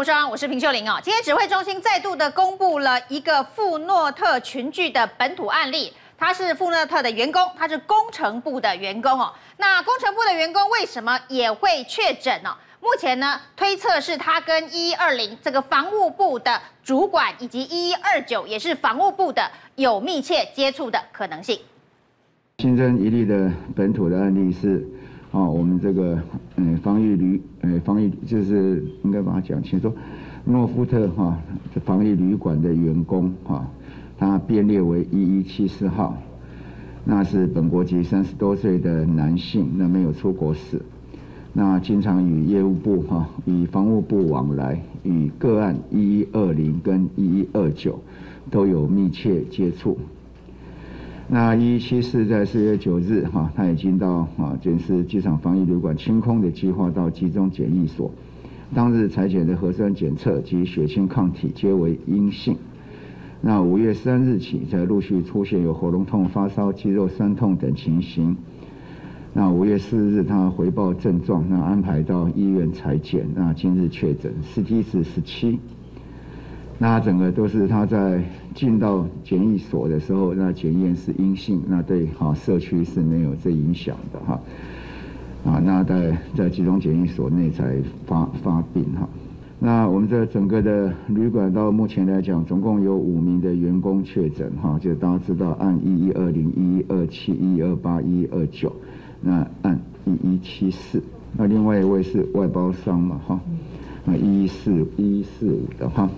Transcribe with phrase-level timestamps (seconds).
[0.00, 0.98] 我是平秀玲哦。
[1.02, 9.30] 今天指挥中心再度的公布了一个富诺特群聚的本土案例，他是富诺特的员工，他是工程部的员工哦。
[9.58, 12.56] 那工程部的员工为什么也会确诊呢？
[12.80, 21.60] 目前呢，推测是他跟一一二零这个防务部的主管以及一一二九也是防务部的有密切接触的可能性。
[22.60, 24.82] 新增一例的本土的案例是。
[25.32, 26.18] 啊，我们这个
[26.62, 29.90] 嗯防疫旅，呃防疫就是应该把它讲清楚，
[30.44, 31.38] 诺夫特哈
[31.86, 33.66] 防疫旅馆的员工哈，
[34.18, 36.18] 他编列为一一七四号，
[37.02, 40.82] 那是本国籍三十多岁的男性，那没有出国史，
[41.54, 47.98] 那经常与业务部哈与防务部往来，与个案一一二零跟一一二九
[48.50, 49.96] 都有密切接触。
[51.32, 58.10] 那一一七四在四月九日，哈，他已经到啊，检视机场防疫旅馆清空的计划到集中检疫所，
[58.74, 62.56] 当日采检的核酸检测及血清抗体皆为阴性。
[63.40, 68.36] 那五月三日起，才陆续出现有喉咙痛、发烧、肌肉酸痛等情形。
[69.32, 75.60] 那五月四日，他回报症状，那安排到医院采检，那今日确诊，CT 值十七。
[76.76, 84.40] 那整个都是他在进到检疫所的时候，那检验是阴性，那对哈社区是没有这影响的哈。
[85.44, 89.08] 啊，那在在集中检疫所内才发发病哈。
[89.58, 98.70] 那我们这整个的旅馆到目前来讲，总共有五名的员工确诊哈，就大家知道按一一二零、一一二七、一二八、一二九，
[99.20, 101.02] 那按一一七四，
[101.36, 103.40] 那另外一位是外包商嘛哈，
[104.04, 106.08] 那一一四一一四五的哈。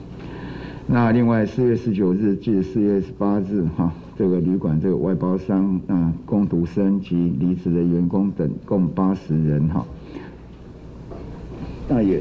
[0.86, 9.86] 那另外四月十九日至四月十八日，哈，这个旅馆这个外包商啊，工读生及离职的员工等共八十人，哈。
[11.88, 12.20] 那也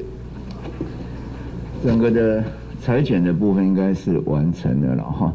[1.83, 2.43] 整个的
[2.79, 5.33] 裁剪的部分应该是完成的了，哈。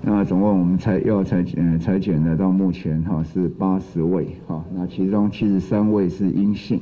[0.00, 4.64] 那总共我们裁要裁剪裁剪的到目前哈是八十位，哈。
[4.72, 6.80] 那其中七十三位是阴性，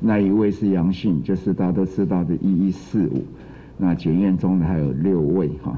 [0.00, 3.22] 那一位是阳性，就是大家都知道的一一四五。
[3.76, 5.72] 那检验中的还有六位哈。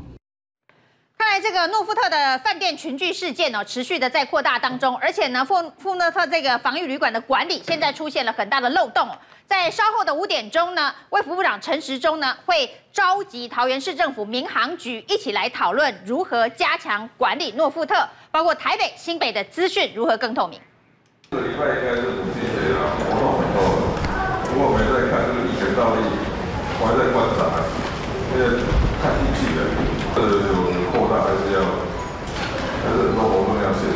[1.18, 9.08] 看来这个诺富特的饭店群聚事件呢，持续的在扩大当中，而且呢，富富诺特这个防疫旅馆的管理现在出现了很大的漏洞。
[9.46, 20.60] 在稍后的五点钟呢，卫福部长陈时中呢会召集桃园市政府民航局一起来讨论如何加强管理诺富特，包括台北、新北的资讯如何更透明。
[21.30, 23.58] 这礼拜应该是母亲节啊，活动很多，
[24.52, 26.02] 如果我们在看这个疫情到底，
[26.78, 27.66] 我还在观察。
[29.02, 29.58] 看运气的，
[30.16, 31.56] 呃，有扩大还是要，
[32.82, 33.94] 还是很多活动要限制。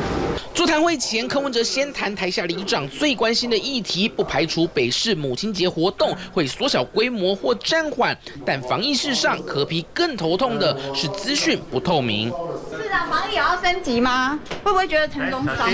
[0.54, 12.30] 座谈会前，柯文哲先谈台下里长最关心的议题，不排除北市母亲节活动会缩小规模或暂缓，但防疫事上，柯皮更头痛的是资讯不透明。
[13.08, 14.38] 防疫也要升级吗？
[14.62, 15.66] 会不会觉得城中烧？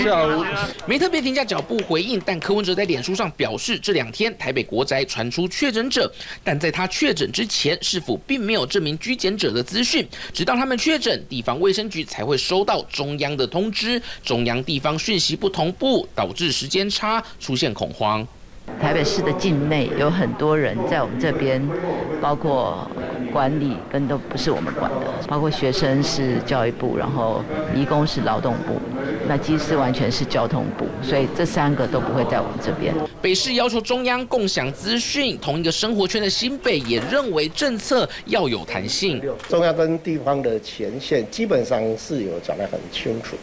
[0.85, 6.11] 没特别停下脚步回应，但柯文哲在脸书上表示，这两天台北国宅传出确诊者，
[6.43, 10.07] 但在他确诊之前，是否并没有这名居检者的资讯？
[10.33, 18.25] 直到他们确诊，地方卫生局才会收到中央的通知，中央地方讯息不同步，导致时间差，出现恐慌。
[18.79, 21.61] 台北市的境内有很多人在我们这边，
[22.21, 22.87] 包括
[23.33, 28.79] 管理跟都不是我们管的，包括学生是教育部，然后移工是劳动部，
[29.27, 32.93] 那机师完全是交通部，所以这三个都不会在我们这边。
[33.19, 39.21] 北市要求中央共享资讯，同一个生活圈的新北也认为政策要有弹性。
[39.49, 43.35] 中央跟地方的前线基本上是有讲得很清楚。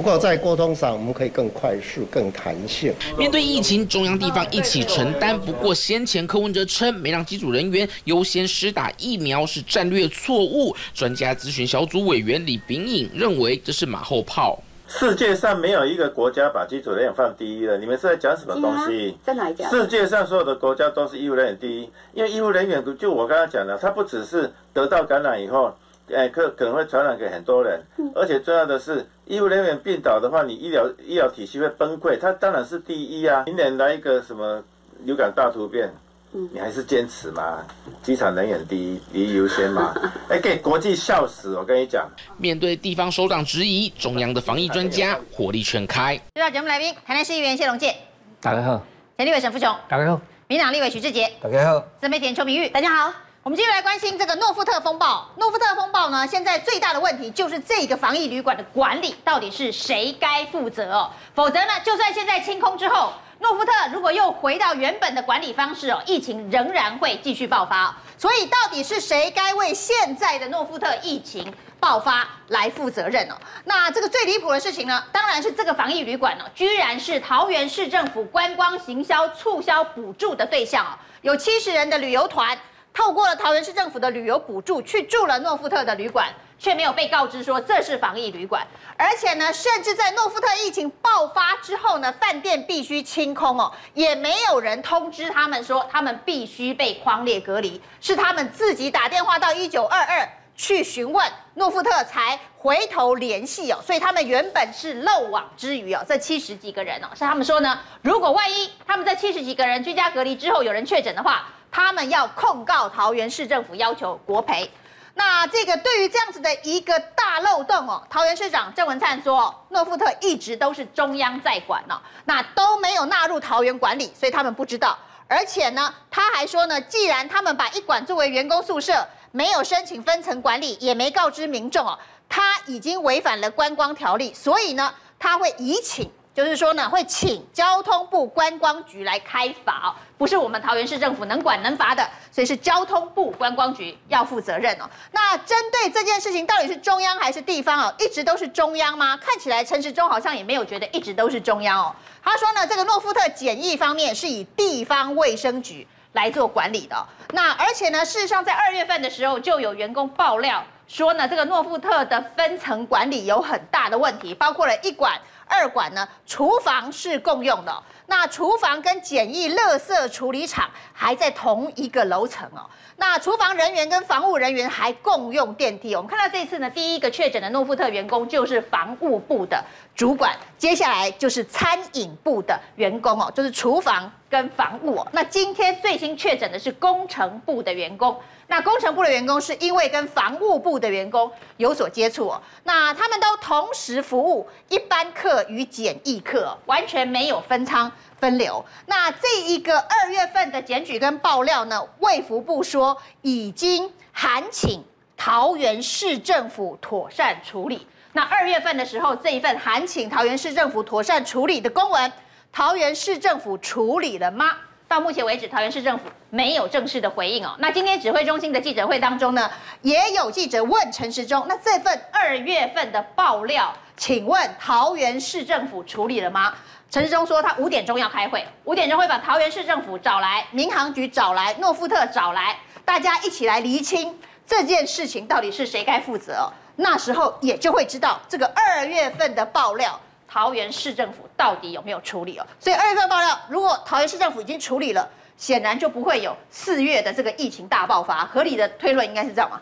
[0.00, 2.90] 不过在沟通上，我们可以更快速、更弹性。
[3.18, 5.38] 面对疫情，中央地方一起承担。
[5.38, 10.74] 不过先前柯文哲称，没让机组人员优先施打疫苗是战略错误。
[10.94, 14.58] 专家咨询小组委员李炳颖认为，这是马后炮。
[14.88, 17.76] 世界上没有一个国家把机组人员放第一了。
[17.76, 19.14] 你们是在讲什么东西？
[19.22, 19.68] 在哪一讲？
[19.68, 25.70] 世界上所有的国家都是医护人员第一，因为医护人员就我刚刚讲的，他不只是得到感染以后。
[26.14, 27.80] 哎，可可能会传染给很多人，
[28.14, 32.18] 而且重要的是，医护人员病倒的话，你医疗医疗体系会崩溃。
[32.18, 33.44] 他当然是第一啊！
[33.46, 34.62] 明年来一个什么
[35.04, 35.90] 流感大突变，
[36.32, 37.64] 你还是坚持嘛？
[38.02, 39.94] 机场人员第一，第一优先嘛？
[40.28, 41.56] 哎，给国际笑死！
[41.56, 42.08] 我跟你讲，
[42.38, 46.16] 面对地方首长质疑，中央的防疫专家 火力全开。
[46.34, 47.94] 接到节目来宾，台南市议员谢龙介，
[48.40, 48.80] 大家好；
[49.16, 53.29] 前立委沈富雄，大家好；民党立委许志杰，大家好；自媒体邱明玉，大家好。
[53.42, 55.26] 我们继续来关心这个诺富特风暴。
[55.38, 61.10] 诺富特风暴呢，现在最大的问题就是这个防疫旅馆的管理到底是谁该负责哦？
[61.34, 67.96] 否则呢，就算现在清空之后，诺富特如果又回到原本的管理方式哦，疫情仍然会继续爆发。
[68.18, 71.50] 所以到底是谁该为现在的诺富特疫情
[71.80, 73.34] 爆发来负责任哦？
[73.64, 82.54] 那这个最离谱的事情呢，当然是这个防疫旅馆哦，居然是桃园市政府观光行销促销补助的对象哦，有七十人的旅游团。
[82.92, 86.28] 透过了桃园市政府的旅游补助去住了诺富特的旅馆，
[86.58, 88.66] 却没有被告知说这是防疫旅馆，
[88.96, 111.46] 而且呢，甚至在诺富特疫情爆发之后呢，饭店必须清空哦，也没有人通知他们说他们必须被框列隔离，是他们自己打电话到一九二二去询问诺富特才回头联系哦，所以他们原本是漏网之鱼哦，这七十几个人哦，是他们说呢，如果万一他们在七十几个人居家隔离之后有人确诊的话。
[111.70, 114.70] 他们要控告桃园市政府，要求国赔。
[115.14, 124.96] 那这个对于这样子的一个大漏洞哦，桃园市长郑文灿说，诺富特一直都是中央在管哦，那都没有纳入桃园管理，所以他们不知道。
[125.28, 136.10] 而且呢，他还说呢，既然他们把一馆作为员工宿舍，没有申请分层管理，也没告知民众哦，他已经违反了观光条例，所以呢，他会移请。
[136.40, 142.02] 就是说呢，会请交通部观光局来开罚，不是我们桃园市政府能管能罚的，
[142.32, 144.88] 所以是交通部观光局要负责任哦。
[145.12, 147.94] 那针对这件事情，到底是中央还是地方哦？
[147.98, 149.18] 一直都是中央吗？
[149.18, 151.94] 看起来陈时中好像也没有觉得一直都是中央哦。
[152.24, 157.06] 他说呢，这个诺富特检疫方面是以地方卫生局来做管理的。
[157.32, 165.20] 那而且呢，事实上在二月份的时候就有员工爆料说呢，这个诺富特的分层管理有很大的问题，包括了一管。
[165.50, 172.64] 二馆呢，厨房是共用的，那厨房跟简易垃圾处理厂还在同一个楼层哦。
[172.96, 175.96] 那厨房人员跟防务人员还共用电梯。
[175.96, 179.64] 我们看到这次呢，第一个确诊的诺富特员工就是防务部的
[179.96, 185.08] 主管，接下来就是餐饮部的员工哦，就是厨房跟防务哦。
[185.12, 188.16] 那今天最新确诊的是工程部的员工。
[188.50, 198.64] 那工程部的员工是因为跟防务部的员工有所接触哦，那他们都同时服务一般客与检疫客，完全没有分仓分流。
[198.86, 204.82] 那这一个二月份的检举跟爆料呢，卫福部说已经函请
[205.16, 207.86] 桃园市政府妥善处理。
[208.14, 212.12] 那二月份的时候，这一份函请桃园市政府妥善处理的公文，
[212.50, 214.56] 桃园市政府处理了吗？
[214.90, 217.54] 到目前为止，桃园市政府没有正式的回应哦。
[217.60, 219.48] 那今天指挥中心的记者会当中呢，
[219.82, 226.52] 也有记者问陈时中，那这份二月份的爆料，请问桃园市政府处理了吗？
[226.90, 236.52] 陈时中说他五点钟要开会，五点钟会把桃园市政府找来，民航局找来，诺富特找来，大家一起来厘清这件事情到底是谁该负责。
[236.74, 240.00] 那时候也就会知道这个二月份的爆料。
[240.32, 242.46] 桃园市政府到底有没有处理哦？
[242.60, 248.24] 所以二月份爆料，如果桃园市政府已经处理了，显然就不会有四月的这个疫情大爆发。
[248.26, 249.60] 合理的推论应该是这样吗？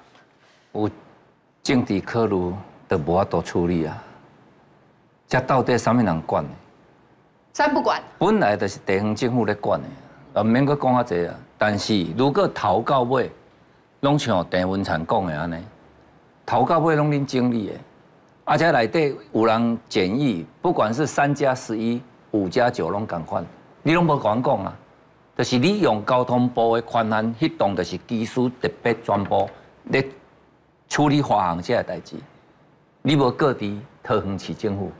[0.72, 0.90] 有
[1.62, 2.54] 政治考虑
[2.86, 3.96] 都无法多处理啊！
[5.26, 6.50] 这到底什么人管的？
[7.54, 8.02] 三不管。
[8.18, 9.88] 本来就是地方政府在管的，
[10.34, 11.34] 啊，唔免阁讲遐济啊。
[11.56, 13.30] 但是如果头到尾
[14.00, 15.56] 拢像陈文灿讲的安尼，
[16.44, 17.74] 头到尾拢恁经理的。
[18.50, 22.00] 而且内底有人检疫，不管是三加十一、
[22.30, 23.44] 五加九拢共款，
[23.82, 24.74] 你拢无讲讲啊？
[25.36, 29.46] 就是你用交通部的宽限，迄栋就是技术特别专部
[29.90, 30.02] 来
[30.88, 32.16] 处理华航这个代志。
[33.02, 34.90] 你无各地桃园市政府，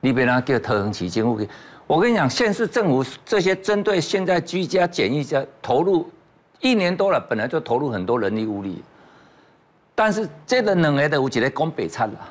[0.00, 1.48] 你别哪叫桃园市政府去？
[1.86, 6.10] 我跟你讲，县市政府这些针对现在居家检疫者投入
[6.58, 8.82] 一年多了，本来就投入很多人力物力，
[9.94, 12.28] 但是这个两个都有一个讲白差啦。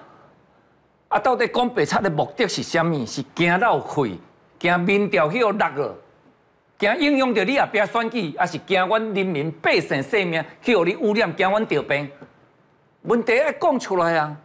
[1.09, 3.05] 啊，到底讲白贼的目的是啥物？
[3.05, 4.19] 是惊闹气，
[4.59, 5.95] 惊民调去落了，
[6.77, 12.09] 惊影响到你后壁选举，还是惊阮人民百姓性命去互你污染，惊阮得病？
[13.03, 14.35] 问题要讲出来啊！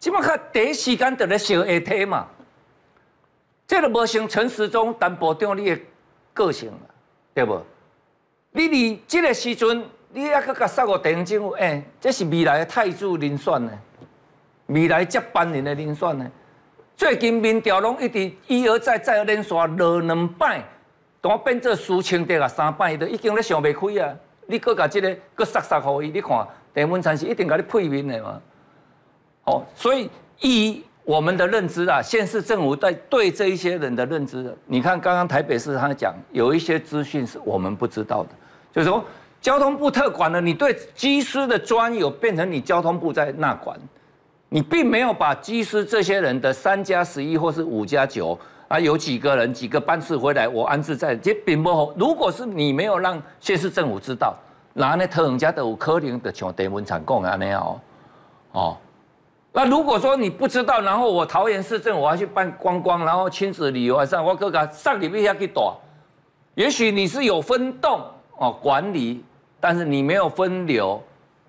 [0.00, 2.26] 即马较第一时间就来烧下体嘛，
[3.66, 5.78] 这个无像陈时中陈部长你的
[6.34, 6.78] 个性啦，
[7.32, 7.62] 对无？
[8.50, 13.70] 你伫即个时阵，你还阁甲杀个地方政府，哎、这是未来的太子人选呢？
[14.66, 16.30] 未来接班人的人选呢？
[16.96, 20.64] 最近民调拢一直一而再再而连续落两摆，
[21.20, 24.14] 都变做输清德啊三摆，都已经咧想袂开啊！
[24.46, 28.40] 你搁甲这个搁塞塞互伊，你看郑文灿是一定甲你配面的嘛？
[29.44, 30.08] 哦，所以
[30.40, 38.30] 以我们的认知啊，县市政府在对这一些人的认知，你看刚刚台北市他讲有一些资讯是我们不知道的，
[38.72, 39.04] 就是说
[39.40, 43.78] 交通部特管了，你对机师的专有变成你交通部在那管。
[44.56, 51.92] 你并没有把机师这些人的三加十一或是五加九啊，有几个人几个班次回来，我安置在这并不好。
[51.94, 54.34] 如果是你没有让县市政府知道，
[54.72, 57.80] 那那特人家都有可能的像电文产讲的那样哦，
[58.52, 58.76] 哦，
[59.52, 65.78] 那如果说你不知道，然后我桃园市政府我要去办观光，然后亲子旅游还是我哥哥上礼拜要去躲，
[66.54, 68.00] 也许你是有分动
[68.38, 69.22] 哦管理，
[69.60, 70.98] 但是你没有分流。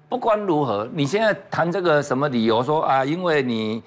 [0.10, 3.04] 不管如何，你现在谈这个什么理由说啊？
[3.04, 3.84] 因为你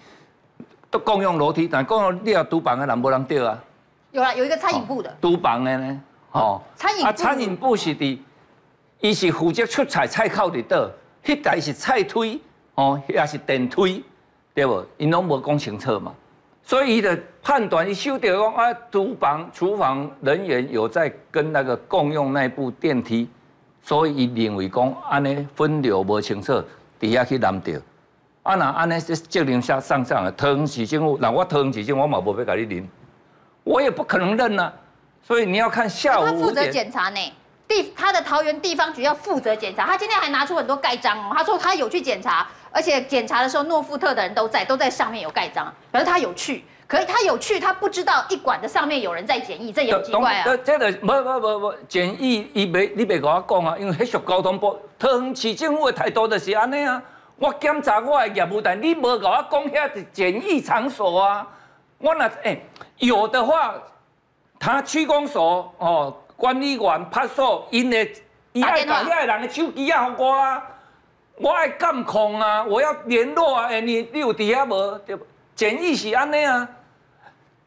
[0.90, 3.64] 都共用楼梯，但共用你要独房的人不能掉啊？
[4.10, 6.00] 有啊，有一个餐饮部的独房的呢？
[6.32, 8.22] 哦，餐饮啊，餐饮部是的，
[9.00, 10.90] 伊是负责出菜菜口的倒，
[11.24, 12.38] 迄台是菜推
[12.74, 14.02] 哦，也是电推，
[14.52, 14.84] 对不？
[14.98, 16.12] 因拢无讲清楚嘛，
[16.62, 23.26] 所以伊的判断伊收到讲啊，独房厨房人员有在跟那个共用那部电梯。
[23.82, 26.62] 所以，伊认为讲安尼分流无清楚，
[26.98, 27.78] 底下去拦掉。
[28.42, 32.88] 啊，那安尼是责任下上上的，桃园市政府，那我桃园市政府我嘛无要甲你认，
[33.64, 34.72] 我也不可能认啊。
[35.22, 37.32] 所以你要看下午他负责检查呢，
[37.68, 39.84] 地他的桃园地方局要负责检查。
[39.86, 46.64] 他今天还拿出很多盖章哦，他说他有去检查，而且检查的时候诺富特的人都在，都在上面有盖章，表示他有去。
[46.90, 50.42] 可是他有去，他不知道一馆的上面有人在检疫，这也很奇怪啊。
[50.44, 57.00] 这这个不不不不检疫，伊没你袂跟我讲啊，因为迄属交通部，桃园市政府的态度就是安尼啊。
[57.36, 61.46] 我检查我的业务，但你无跟我讲遐是检疫场所啊。
[61.98, 62.62] 我那哎、欸，
[62.98, 63.72] 有的话，
[64.58, 68.04] 他区公所哦，管理员派出所，因的
[68.52, 70.60] 伊爱把遐人的手机啊给我啊，
[71.36, 73.66] 我爱监控啊，我要联络啊。
[73.66, 74.98] 哎、欸，你你有底下无？
[75.06, 75.24] 对不？
[75.54, 76.68] 检疫是安尼啊。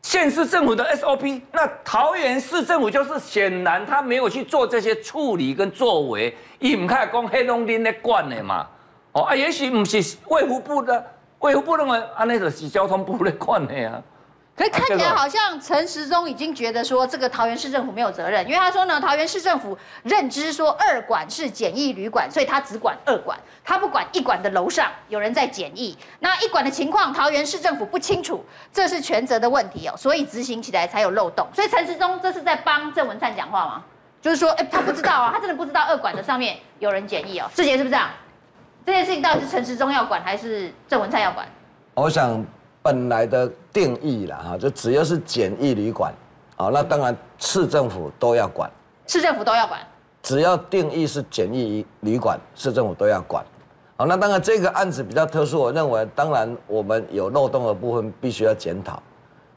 [0.03, 8.67] 县市政府的 SOP，那桃园市政府就是显然他没有去做这些处理跟作为，伊唔开讲黑龙林的管的嘛，
[9.13, 11.03] 哦啊，也许不是卫福部的，
[11.39, 14.03] 卫福部认为安尼就是交通部的管的啊。
[14.55, 25.97] 可是看起来好像陈时中已经觉得说这个桃园市政府没有责任，因为他说呢，桃园市政府认知说二馆是简易旅馆，所以他只管二馆，他不管一馆的楼上有人在简易。
[26.19, 31.47] 那一馆的情况，桃园市政府不清楚，这是权责的问题哦，所以执行起来才有漏洞。
[31.51, 33.83] 所以陈时中这是在帮郑文灿讲话吗？
[34.21, 37.49] 就是说，哎，他不知道啊，他真的不知道二馆的上面有人简易哦。
[37.55, 38.07] 志杰是不是这样？
[38.85, 41.47] 这件事情到底是陈时中要管还是郑文灿要管？
[41.95, 42.45] 我想。
[42.83, 46.13] 本来的定义了哈，就只要是简易旅馆，
[46.57, 48.69] 啊，那当然市政府都要管，
[49.07, 49.79] 市政府都要管，
[50.21, 53.41] 只要定义是简易旅馆，市政府都要管，
[53.95, 59.01] 好，那当然这个案子比较特殊，我认为当然我们有漏洞的部分必须要检讨，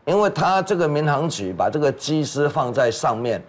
[0.04, 3.42] 因为他这个民航局把这个机师放在上面，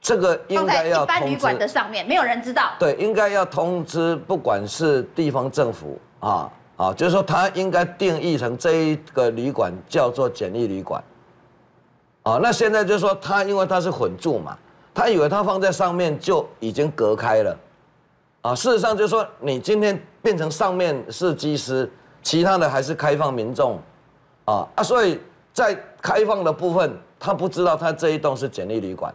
[0.00, 6.50] 这个应该要通知，旅馆的上面，没有人知道，对，应该要通知，不管是地方政府啊。
[6.80, 11.04] 啊，就是说，他应该定义成这一个旅馆叫做简易旅馆。
[12.22, 14.56] 啊，那现在就是说，他因为他是混住嘛，
[14.94, 17.54] 他以为他放在上面就已经隔开了。
[18.40, 21.90] 啊，事实上就是说，你今天变成上面是机师，
[22.22, 23.78] 其他的还是开放民众。
[24.46, 25.20] 啊啊，所以
[25.52, 29.14] 在开放的部分，他不知道他这一栋是简易旅馆。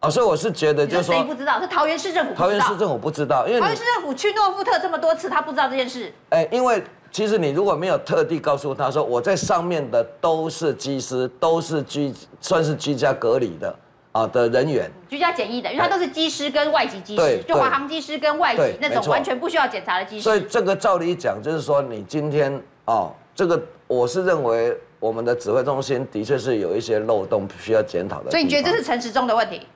[0.00, 1.60] 啊，所以我是觉得，就是说，谁不知道？
[1.60, 2.34] 是桃园市政府。
[2.34, 6.12] 桃园市政府不知道，因为桃园市政府去诺富特这么多次，他不知道这件事。
[6.28, 13.76] 哎，因为其实你如果没有特地告诉他说，我在上面的都是机师，都是居算是居家隔离的
[14.12, 20.22] 啊的人员，居家检疫的，因为他都是机师跟外籍机师，就华航机师跟外籍那种完全不需要检查的机师。
[20.22, 28.30] 所以这个照理讲，就是说你今天哦，这个我是认为我们的指挥中心的确是有一些漏洞需要检讨的。
[28.30, 29.66] 所以你觉得这是陈时中的问题？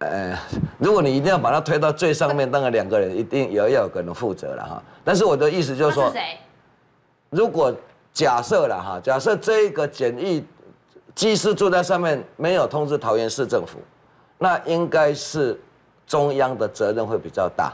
[0.00, 0.34] 呃，
[0.78, 4.82] 如果你一定要把它推到最上面，当然两个人一定也要有个人负责了哈。
[5.04, 6.10] 但是我的意思就是说，
[7.28, 7.74] 如果
[8.12, 10.42] 假设了哈，假设这个检疫
[11.14, 13.78] 技师住在上面，没有通知桃园市政府，
[14.38, 15.60] 那应该是
[16.06, 17.70] 中央的责任会比较大。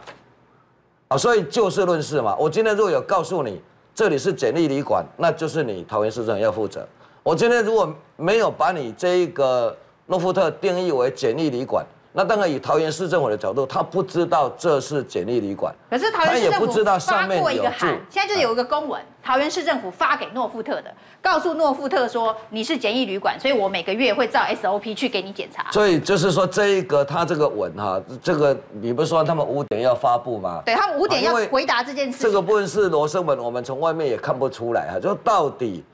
[1.06, 2.34] 啊，所以就事论事嘛。
[2.36, 3.62] 我今天如果有告诉你
[3.94, 6.84] 这里是简易旅馆，那就是你桃园市政府要负责。
[7.22, 16.66] 我今天如果没有把你这一个诺富特定义为简易旅馆，那当然，以桃园市政府的角度，他不知道这是简易旅馆，可是桃园市政府
[16.98, 20.84] 发过一个函，现在就有一个公文，桃园市政府发给诺富特的，
[21.20, 25.70] 告诉诺富特说你是简易旅馆，所以我每个月会照 SOP 去给你检查。
[25.70, 30.62] 所以就是说，这一个他这个文哈，这个你不是说他们五点要发布吗？
[30.64, 32.22] 对，他们五点要回答这件事。
[32.22, 35.84] 这个部分是罗生门，我们从外面也看不出来哈，就到底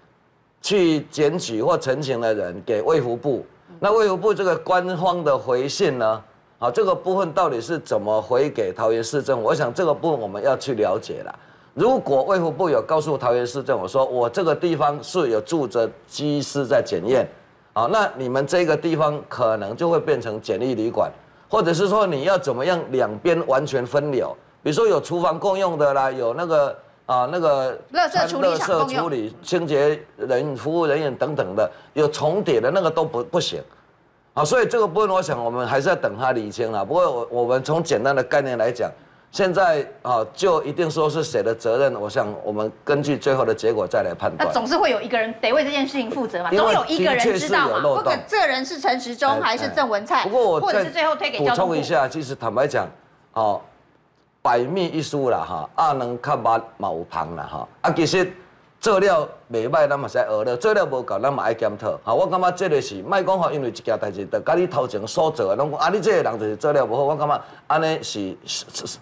[0.61, 3.45] 去检举或澄清的人给卫福部。
[3.85, 6.23] 那卫福部这个官方的回信呢？
[6.57, 9.45] 好，这个部分到底是怎么回给桃园市政府？
[9.45, 11.35] 我想这个部分我们要去了解了。
[11.75, 17.29] 如果卫福部有告诉桃园市政府说，我这个地方是有住着机师在检验，
[17.73, 21.11] 啊，那你们这个地方可能就会变成检疫旅馆，
[21.49, 33.61] 或者是说你要怎么样两边完全分流，比如说有厨房共用的啦，有那个啊那个垃圾处理、垃圾处理、清洁人、服务人员等等的有重叠的那个都不不行，
[34.35, 36.85] 啊，所以这个部分我想我们还是要等他理清了。
[36.85, 38.91] 不过我我们从简单的概念来讲。
[39.35, 41.99] 现在啊，就一定说是谁的责任？
[41.99, 44.47] 我想我们根据最后的结果再来判断。
[44.47, 47.81] 那总是会有一个人得为这件事情负责嘛，总有一个人知道嘛。
[47.81, 52.87] 不管这人是陈时中还是郑文灿，不过我或者是最后推给补充一下，其实坦白讲，
[53.33, 53.59] 哦，
[54.43, 58.31] 百密一疏啦哈，阿能看把毛旁啦哈，啊其实。
[58.83, 61.97] 做了袂歹，咱嘛是爱学了；做了无够，咱嘛爱检讨。
[62.03, 67.05] 哈，我感觉这个是卖讲吼，因为一件代志，就甲你头前所做的，拢讲啊，你这个人就是做了不好。
[67.05, 68.37] 我感觉安尼是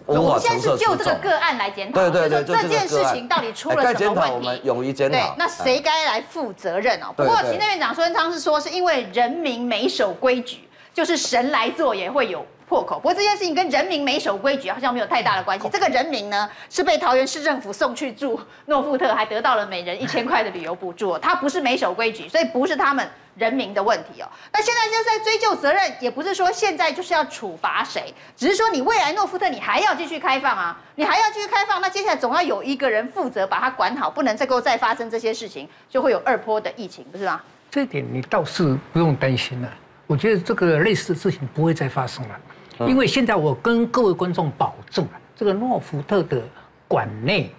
[0.05, 0.77] 无法承受。
[0.77, 4.35] 就这个个案来检讨，对对对，就这件事情到底出了什么问题？
[4.35, 5.17] 我们勇于检讨。
[5.17, 7.07] 对，那谁该来负责任哦？
[7.17, 12.45] 不过行政院长苏贞昌是说，是因为人民没守规矩，就是神来做也会有。
[12.71, 15.67] 破口，不过这件事情跟人民没守规矩好像没有太大的关系。
[15.67, 21.17] 这个人民呢，是被桃园市政府送去住诺富特，还得到了每人一千块的旅游补助。
[21.17, 24.29] 他不是没守规矩，所以不是他们人民的问题哦。
[24.53, 37.41] 那现在就是在追究责任，也不是说现在就是要处罚谁，只是说你未来诺富特你还要继续开放啊，你还要继续开放，那接下来总要有一个人负责把它管好，不能再够再发生这些事情，就会有二波的疫情，不是吗？
[37.69, 39.69] 这一点你倒是不用担心了，
[40.07, 42.39] 我觉得这个类似的事情不会再发生了。
[42.87, 46.41] 因为现在我跟各位观众保证，这个诺福特的
[46.87, 47.53] 馆内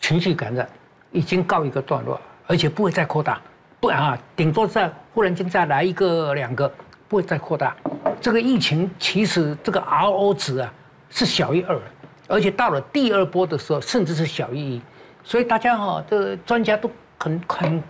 [0.00, 0.68] 情绪感染
[1.10, 3.40] 已经告一个段落，而且不会再扩大，
[3.80, 6.70] 不然啊，顶多再忽然间再来一个两个，
[7.08, 7.76] 不会再扩大。
[8.20, 10.72] 这个疫情其实这个 RO 值啊
[11.10, 11.78] 是小于二，
[12.28, 14.82] 而且到了第二波的时候甚至是小于一，
[15.24, 17.82] 所以大家哈，这个专家都很很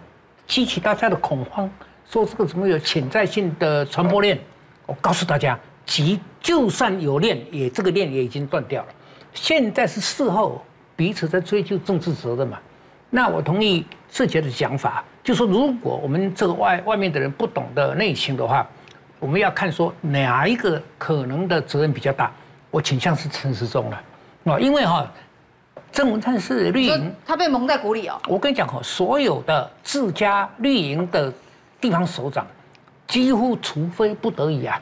[0.46, 1.70] 激起大家的恐慌，
[2.08, 4.38] 说这个怎么有潜在性的传播链？
[4.86, 5.58] 我告诉大家。
[5.84, 8.88] 极就算有链，也这个链也已经断掉了。
[9.32, 10.62] 现在是事后
[10.96, 12.58] 彼此在追究政治责任嘛？
[13.08, 18.66] 那我同意世杰的讲法，就说如果我们这个外外面的人不懂得内情的话，
[19.20, 22.32] 我们要看说哪一个可能的责任比较大。
[22.70, 24.02] 我倾向是陈时中了
[24.44, 25.06] 啊，因为哈
[25.92, 28.18] 郑文灿是绿营，他被蒙在鼓里哦。
[28.26, 31.32] 我跟你讲哈，所有的自家绿营的
[31.80, 32.46] 地方首长，
[33.06, 34.80] 几乎除非不得已啊。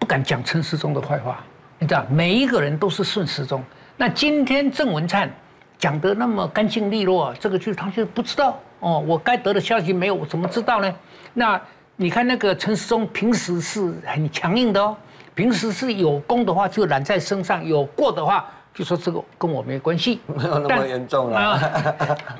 [0.00, 1.44] 不敢讲陈时中的坏话，
[1.78, 3.62] 你知道，每一个人都是顺时钟。
[3.98, 5.30] 那今天郑文灿
[5.78, 8.98] 讲得那么干净利落，这个就是他就不知道哦。
[8.98, 10.92] 我该得的消息没有，我怎么知道呢？
[11.34, 11.60] 那
[11.96, 14.96] 你看那个陈时中平时是很强硬的哦，
[15.34, 21.60] 平时是有功的话就揽在身上，有过的话就说这个跟我没关系，没有那么严重啊。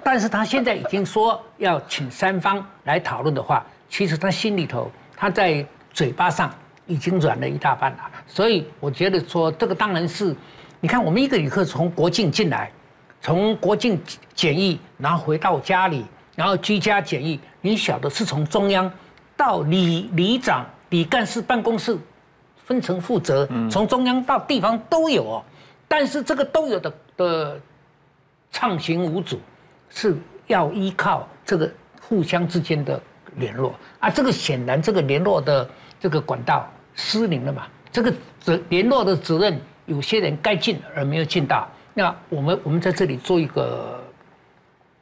[0.03, 6.51] 但是他现在已经说要请三方来讨论的话，其实他心里头他在嘴巴上。
[6.91, 10.35] 已经软了一大半了，所以我觉得说这个当然是，
[10.81, 12.73] 你看我们一个旅客从国境进来，
[13.21, 13.97] 从国境
[14.35, 18.93] 检疫，然后回到家里，然后居家检疫，你晓得是从中央
[19.37, 21.97] 到里里长、里干事办公室
[22.57, 25.45] 分层负责，从中央到地方都有哦，
[25.87, 27.61] 但是这个都有的的
[28.51, 29.39] 畅行无阻，
[29.91, 30.17] 是
[30.49, 31.73] 要依靠这个
[32.03, 33.01] 互相之间的
[33.37, 33.73] 联络。
[34.01, 36.69] 啊，这个显然这个联络的这个管道。
[37.01, 37.67] 失灵了嘛？
[37.91, 41.67] 这个责联络的责任，有些人该尽而没有尽到。
[41.95, 43.99] 那我们我们在这里做一个，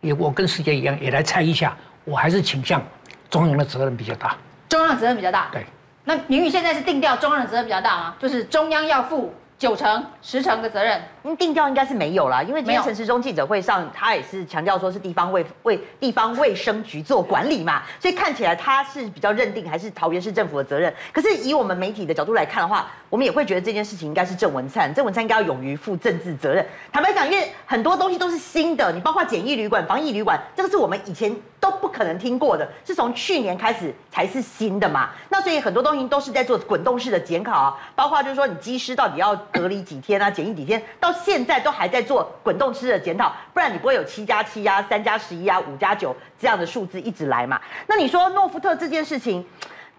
[0.01, 1.77] 也我跟世杰一样，也来猜一下。
[2.05, 2.81] 我还是倾向
[3.29, 4.37] 中央的责任比较大。
[4.69, 5.49] 中央的责任比较大。
[5.53, 5.67] 对。
[6.05, 8.15] 那明玉现在是定调中央的责任比较大吗？
[8.21, 9.35] 就是中央要负。
[9.59, 20.93] 九成、十成的责任，嗯，定调应该是没有啦，因为今天陈时中记者会上，他也是强调说是地方卫卫地方卫生局做管理嘛，所以看起来他是比较认定还是桃园市政府的责任。
[21.12, 26.64] 可是以我们媒体的角度来看的话，我们也会觉得这件事情应该是郑文灿，郑文灿应该要勇于负政治责任。
[26.93, 35.11] 坦白讲，因为很多东西都是新的，你包括检疫旅馆、防疫旅馆，这个是我们以前都不可能听过的，是从去年开始才是新的嘛。
[35.29, 39.38] 那所以很多东西都是在做滚动式的检考啊，包括就是说你机师到底要。
[39.51, 40.31] 隔离几天啊？
[40.31, 40.81] 检疫几天？
[41.01, 47.61] 到现在都还在做滚动式的检讨，不然你不会有七加七呀、三加十一呀、五加九这样的数字一直来嘛？
[47.87, 49.44] 那你说诺福特这件事情，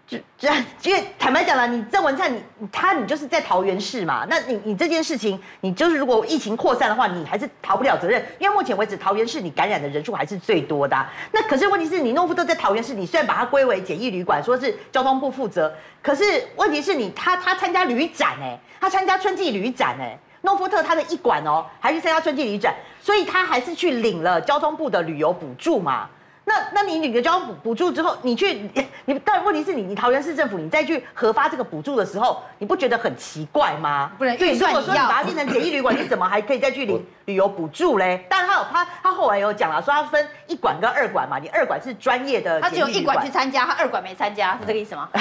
[0.07, 0.49] 就这，
[0.83, 4.25] 因为坦白讲了，你郑文灿你他你就是在桃园市嘛？
[4.29, 11.05] 那你你这件事情，你就是如果疫情扩散的话，你还是逃不了责任，因为目前为止桃园市你感染的人数还是最多的。
[11.31, 16.23] 那可是问题是你诺福特在桃园市，你虽然把它归为简易旅馆，说是交通部负责，可是
[16.55, 18.59] 问题是你他他参加旅展哎。
[18.81, 26.09] 他参加春季旅展，哎，诺富特他的一馆哦，还是参加春季旅展，所以他还是去领了交通部的旅游补助嘛。
[26.49, 28.67] 那那你领了交通补补助之后，你去
[29.05, 34.11] 你，但问题是你你桃园市政府你再去核发这个补助的时候，你不觉得很奇怪吗？
[34.17, 38.25] 不能预算，如果说你把它变成简易旅馆，你 怎么还可以再去领旅游补助嘞？
[38.27, 45.07] 但他有他他后来有讲了，说他分一馆跟二馆嘛，你二馆是专业的，他只有一馆去参加，他二馆没参加，是这个意思吗？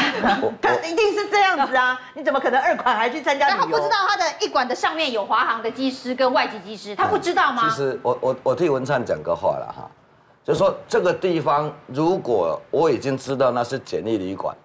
[0.62, 2.00] 他一定是这样子啊！
[2.14, 3.48] 你怎么可能二馆还去参加？
[3.48, 7.68] 但他不知道他的一馆的上面有华航的机师跟外籍机师，他不知道吗？
[7.68, 9.90] 其实我我我替文灿讲个话了哈。
[10.48, 14.56] 就是说这个地方，如果我已经知道那是简易旅馆，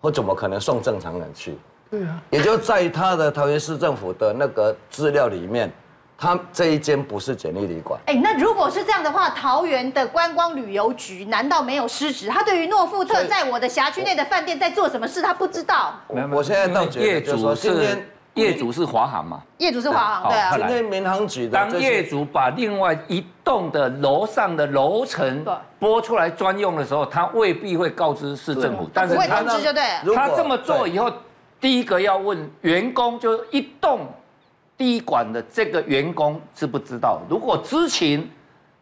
[0.00, 1.58] 我怎么可能送正常人去？
[1.90, 5.70] 对啊，也就在他的桃园市政府的那个资料里面，
[6.16, 8.00] 他这一间不是简易旅馆。
[8.06, 12.30] 哎，那如果是这样的话，桃园的观光旅游局难道没有失职？
[12.30, 16.00] 他对于诺富特在我的辖区内的饭店在做什么事，他不知道？
[16.06, 18.08] 我我现在倒觉得，就是说今天。
[18.34, 19.42] 业主是华航嘛？
[19.58, 20.56] 业主是华航，对啊。
[20.56, 25.44] 今天民航局的当业主把另外一栋的楼上的楼层
[25.78, 29.82] 拨出来专用的时候，他未必会告知市政府，但是他不会通知就对。
[30.14, 31.12] 他这么做以后，
[31.60, 34.06] 第一个要问员工，就是一栋
[34.76, 37.20] 第一馆的这个员工知不知道？
[37.28, 38.30] 如果知情，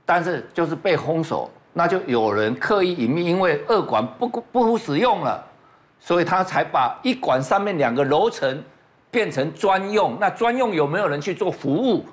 [0.05, 5.43] 但是就是被封锁，那就有人刻意隐秘，因为二管不不敷使用了，
[5.99, 8.63] 所以他才把一管上面两个楼层。
[9.11, 12.05] 变成专用，那专用有没有人去做服务？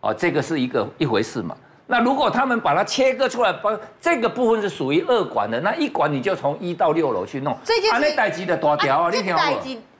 [0.00, 1.56] 哦，这个是一个一回事嘛。
[1.86, 7.56] 那如果他们把它切割出来，把这个部分是属于二管的，那一管你就从一到六楼去弄。
[7.62, 9.40] 这件事，那代级的多条啊，你听我。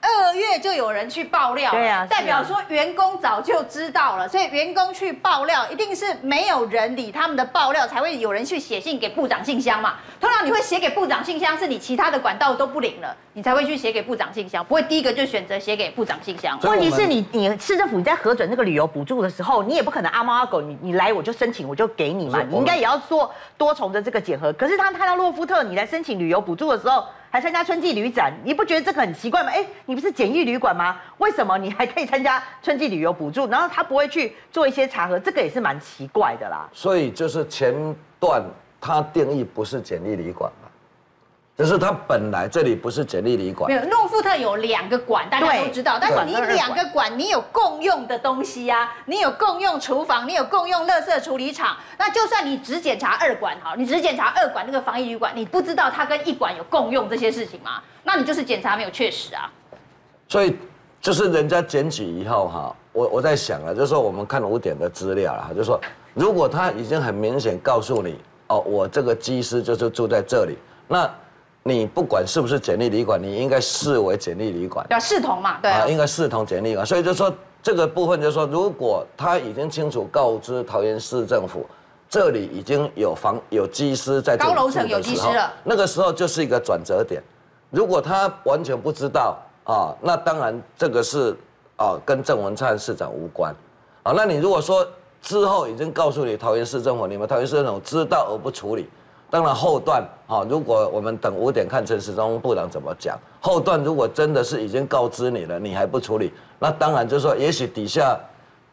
[0.05, 9.95] 二月就有人去爆料，对啊，代表说员工早就知道了，所以员工去爆料，一定是没有人理他们的爆料，才会有人去写信给部长信箱嘛。
[10.19, 16.57] 通常你会写给部长信箱，是你其他的管道都不灵了，你才会去写给部长信箱，不会第一个就选择写给部长信箱。
[16.63, 24.51] 问题是你，你市政府你在核准那个旅游补助的时候，你也不可能阿猫阿狗，你你来我就申请，我就给你嘛，你应该也要做多重的这个检核。
[24.53, 29.49] 可是他看到洛夫特你来申请旅游补助的时候，还参加春季旅展，你不觉得这个很奇怪吗？
[29.53, 30.95] 哎，你不是简易旅馆吗？
[31.17, 33.45] 为什么你还可以参加春季旅游补助？
[33.47, 36.65] 然后他不会去做一些查核，这个也是蛮奇怪的啦。
[36.71, 37.75] 所以就是前
[38.21, 38.41] 段
[38.79, 40.49] 他定义不是简易旅馆。
[41.57, 45.97] 就是它本来这里不是简易旅馆，没有诺富特有两个馆，大家都知道。
[46.01, 51.77] 但是你两个馆，你有共用的东西、啊，你有共用厨房，你有共用垃圾处理厂。
[51.97, 57.81] 那就算你只检查二馆好，你只检查二馆那个防疫旅馆，你不知道它跟一馆有共用这些事情吗？
[58.03, 59.49] 那你就是检查没有确实啊。
[60.27, 60.57] 所以
[60.99, 65.79] 就是人家检举以后哈，我我在想啊，就是说我们看五点的资料了，就是说
[66.13, 70.57] 如果他已经很明显告诉你哦，我这个机师就是住在这里，
[70.89, 71.09] 那。
[71.67, 76.85] 你不管是不是简易旅馆，你应该视为简易旅馆，要视同嘛，对啊，应该视同简易旅馆。
[76.85, 81.65] 所以就说这个部分，就是说，如果他已经清楚告知桃园市政府，
[82.07, 87.19] 这里已经有房有机师在高楼层有机师了，那个时候就是一个转折点。
[87.71, 91.35] 如果他完全不知道啊，那当然这个是
[91.77, 93.51] 啊跟郑文灿市长无关
[94.03, 94.13] 啊。
[94.15, 94.87] 那你如果说
[95.19, 98.87] 之后已经告诉你桃园市政府，你们桃园市政府知道而不处理。
[99.35, 103.19] 当然后段哈，如果我们等五点看陈时中部长怎么讲。
[103.41, 108.17] 后段如果真的是已经告知你了，你还不处理，那当然就是说，也许底下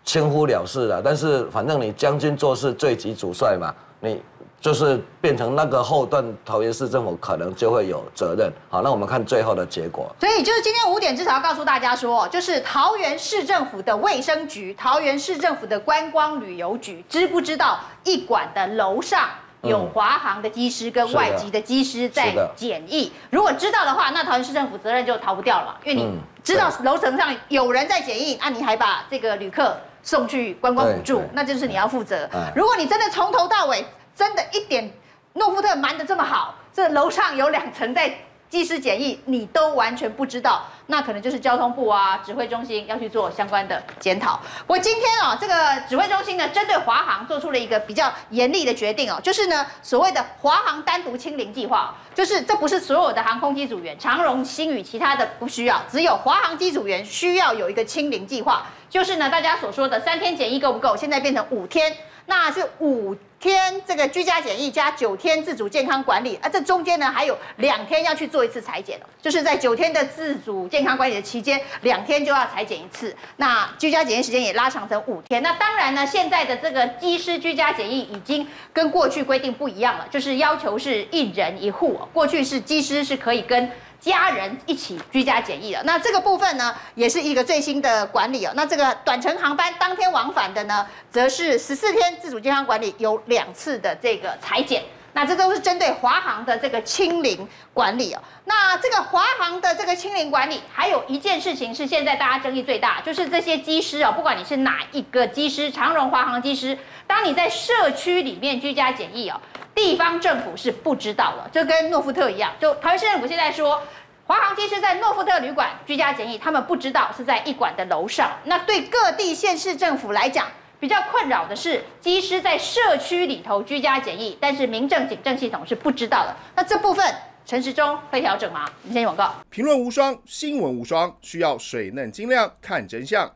[0.05, 1.03] 轻忽了事了。
[1.03, 4.23] 但是反正你将军做事最急主帅嘛，你
[4.61, 8.49] 就是变成那个后段桃园市政府可能就会有责任。
[8.71, 10.15] 好，那我们看最后的结果。
[10.21, 19.29] 所以就是今天五点至少要告诉大家说，就是桃园市政府的卫生局、桃园市政府的观光旅游局知不知道一馆的楼上？
[19.63, 32.29] 有华航的机师跟外籍的机师在检疫，如果知道的话，那桃园市政府责任就逃不掉了嘛，因为你知道楼层上有人在检疫，那你还把这个旅客送去观光补助，那就是你要负责。
[32.55, 34.93] 如果你真的从头到尾真的一点
[35.35, 38.13] 诺富特瞒得这么好，这楼上有两层在。
[38.53, 44.39] 技师检疫你都完全不知道，那可能就是交通部啊指挥中心要去做相关的检讨。
[44.67, 60.95] 我今天哦，这个指挥中心呢，针对华航做出了一个比较严厉的决定哦，就是呢所谓的华航单独清零计划，就是这不是所有的航空机组员，长荣、新宇其他的不需要，只有华航机组员需要有一个清零计划，就是呢大家所说的三天检疫够不够？
[60.95, 73.13] 现在变成五天，那是五天这个居家检疫加九天自主健康管理，啊，这中间呢还有两天要去做一次裁剪，就是在九天的自主健康管理的期间，两天就要裁剪一次。
[73.39, 75.43] 那居家检疫时间也拉长成五天。
[75.43, 83.69] 那当然呢，现在的这个机师居家检疫已经跟过去规定不一样了，就是要求是一人一户，过去是机师是可以跟。
[84.03, 88.53] 家人一起居家检疫的，那这个部分呢，也是一个最新的管理哦。
[88.57, 94.83] 那这个短程航班当天往返的呢，则是十四天自主健康管理，有两次的这个裁剪。
[95.15, 98.23] 那这都是针对华航的这个清零管理哦。
[98.47, 109.39] 那这个华航的这个清零管理，还有一件事情是现在大家争议最大，就是这些机师哦，不管你是哪一个机师，长荣、华航机师，当你在社区里面居家检疫哦。
[109.75, 113.83] 地方政府是不知道的，就跟诺富特一样，就台湾市政府现在说，
[114.27, 118.31] 华航机师在诺富特旅馆居家检疫，他们不知道是在一馆的楼上。
[118.45, 120.47] 那对各地县市政府来讲，
[120.83, 126.35] 比较困扰的是，机师在社区里头居家检疫，但是民政警政系统是不知道的。
[126.57, 127.07] 那这部分
[127.47, 128.65] 陈时中会调整吗？
[128.83, 129.33] 我们先广告。
[129.49, 133.31] 评论无双，新闻无双，需要水嫩晶亮看真相。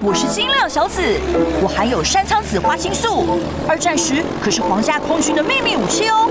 [0.00, 1.02] 我是晶亮小紫，
[1.62, 3.38] 我含有山苍子花青素，
[3.68, 6.26] 二战时可是皇家空军的秘密武器哦。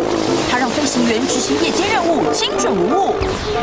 [0.49, 3.13] 它让飞行员执行夜间任务精准无误。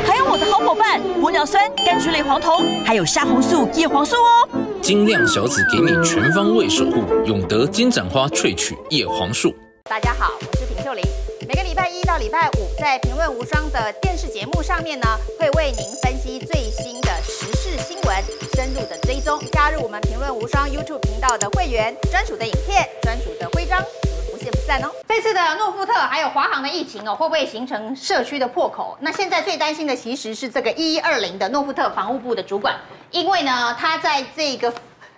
[0.07, 4.49] 还有我的好伙伴玻尿酸、柑橘类黄酮，还有虾红素、叶黄素哦。
[4.83, 9.55] 精亮小紫给你全方位守护，永德金盏花萃取叶黄素。
[9.85, 11.05] 大家好，我是平秀玲。
[11.47, 15.07] 每个礼拜一到礼拜五，在《评论无双》的电视节目上面呢，
[15.39, 18.17] 会为您分析最新的时事新闻，
[18.57, 19.41] 深入的追踪。
[19.53, 24.91] 加入我们《评论无双》YouTube 频道的会员，专属的影片、专属的徽章，我们不见不散哦。
[25.07, 28.99] 这次的诺富特还有华航的疫情哦，会不会形成社区的破口？
[29.01, 32.75] 那现在最担心的其实是这个一一二零的诺富特防务部的主管，
[33.13, 34.73] 因为呢，他在这个。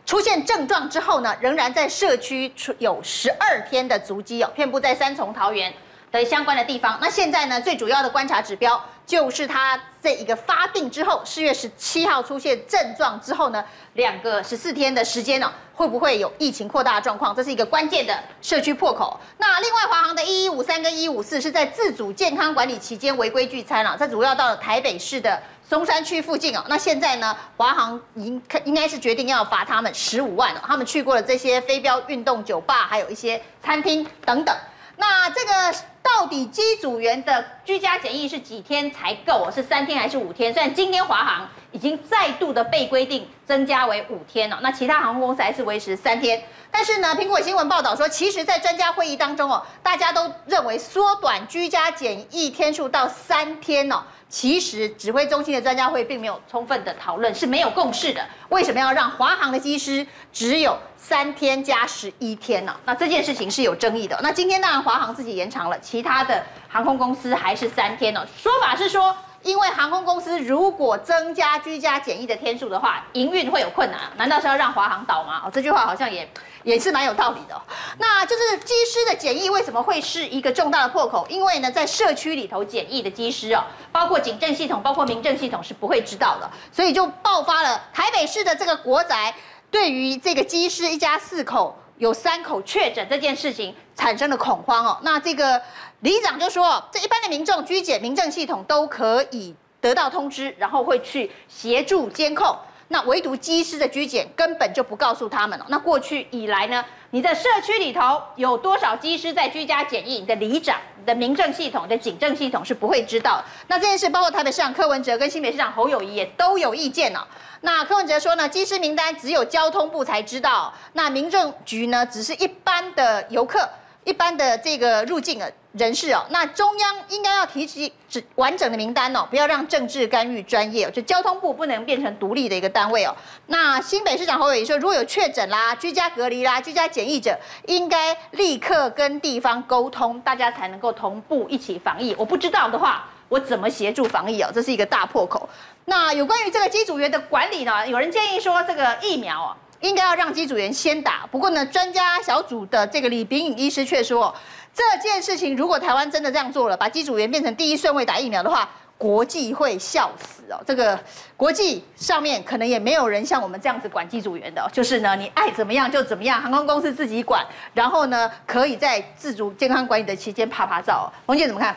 [0.06, 5.72] 出现症状之后呢，仍然在社区有十二天的足迹哦，遍布在三重、桃园
[6.12, 6.98] 的相关的地方。
[7.00, 17.34] 那现在呢，最主要的观察指标就是他这一个发病之后，四月十七号出现症状之后呢，两个十四天的时间呢，会不会有疫情扩大的状况？
[17.34, 19.18] 这是一个关键的社区破口。
[19.38, 25.40] 那另外，华航的一一五三跟一五四是在自主健康管理期间违规聚餐了，这主要到了台北市的。
[25.66, 30.60] 松山区附近哦，那现在呢，华航应应该是决定要罚他们十五万哦。
[30.66, 34.54] 他们去过的这些飞镖运动酒吧，还有一些餐厅等等。
[34.96, 39.50] 那这个到底机组员的居家检疫是几天才够？
[39.50, 40.52] 是三天还是五天？
[40.52, 46.40] 虽然今天华航已经再度的被规定增加为五天哦，那其他航空公司还是维持三天。
[46.76, 54.02] 但是呢，苹果新闻报道说，其实，在专家会议当中哦，大家都认为缩短居家检疫天数到三天哦。
[54.28, 58.20] 其实指挥中心的专家会并没有充分的讨论，是没有共识的。
[58.48, 62.74] 为什么要让华航的机师只有三天加十一天呢？
[62.84, 64.18] 那这件事情是有争议的。
[64.20, 68.26] 那今天当然华航自己延长了，其他的航空公司还是三天呢？
[68.36, 74.00] 说法是说，因为航空公司如果增加居家检疫的天数的话，营运会有困难。
[74.16, 75.42] 难道是要让华航倒吗？
[75.44, 76.28] 哦，这句话好像也。
[76.64, 77.60] 也是蛮有道理的，
[77.98, 81.26] 那就是机师的检疫为什么会是一个重大的破口？
[81.28, 89.34] 因为呢，在社区里头检疫的机师哦，包括警政系统、包括民政系统是不会知道的，所以就爆发了台北市的这个国宅
[89.70, 94.98] 对于这个机师一家四口有三口确诊这件事情产生了恐慌哦。
[95.02, 95.60] 那这个
[96.04, 102.54] 里长就说，这一般的民众居检，民政系统都可以得到通知，然后会去协助监控。
[102.88, 105.64] 那唯独机师的居检根本就不告诉他们了。
[105.70, 110.16] 那过去以来呢，你的社区里头有多少机师在居家检疫？
[110.16, 113.42] 你的里长、你的民政系统、你的警政系统是不会知道。
[113.68, 117.26] 那这件事，包括台北市长柯文哲跟新北市长侯友宜也都有意见了。
[117.62, 123.66] 那柯文哲说呢，机师名单只有交通部才知道，那民政局呢，只是一般的游客。
[124.06, 127.92] 一般的这个入境的人士哦，那中央应该要提起
[128.36, 133.14] 完整的名单哦，不要让政治干预专业哦，就交通部不能变成独立的一个单位哦。
[133.46, 142.14] 那新北市长侯友宜说，如果有确诊啦、居家隔离啦、居家检疫者，应该立刻跟地方沟通，大家才能够同步一起防疫。
[142.16, 144.50] 我不知道的话，我怎么协助防疫哦？
[144.54, 145.48] 这是一个大破口。
[145.86, 147.86] 那有关于这个机组员的管理呢？
[147.88, 149.56] 有人建议说，这个疫苗哦。
[149.80, 154.34] 应该要让机组员先打，不过呢，专家小组的这个李秉颖医师却说，
[154.74, 160.60] 这件事情如果台湾真的这样做了，把机组员变成第一顺位打疫苗的话，国际会笑死哦。
[160.66, 160.98] 这个
[161.36, 171.10] 国际上面可能也没有人像我们这样子管机组员的，就是呢，你爱怎么样就怎么样，航空公司自己管，然后呢，可以在自主健康管理的期间趴趴走。
[171.26, 171.76] 王姐怎么看？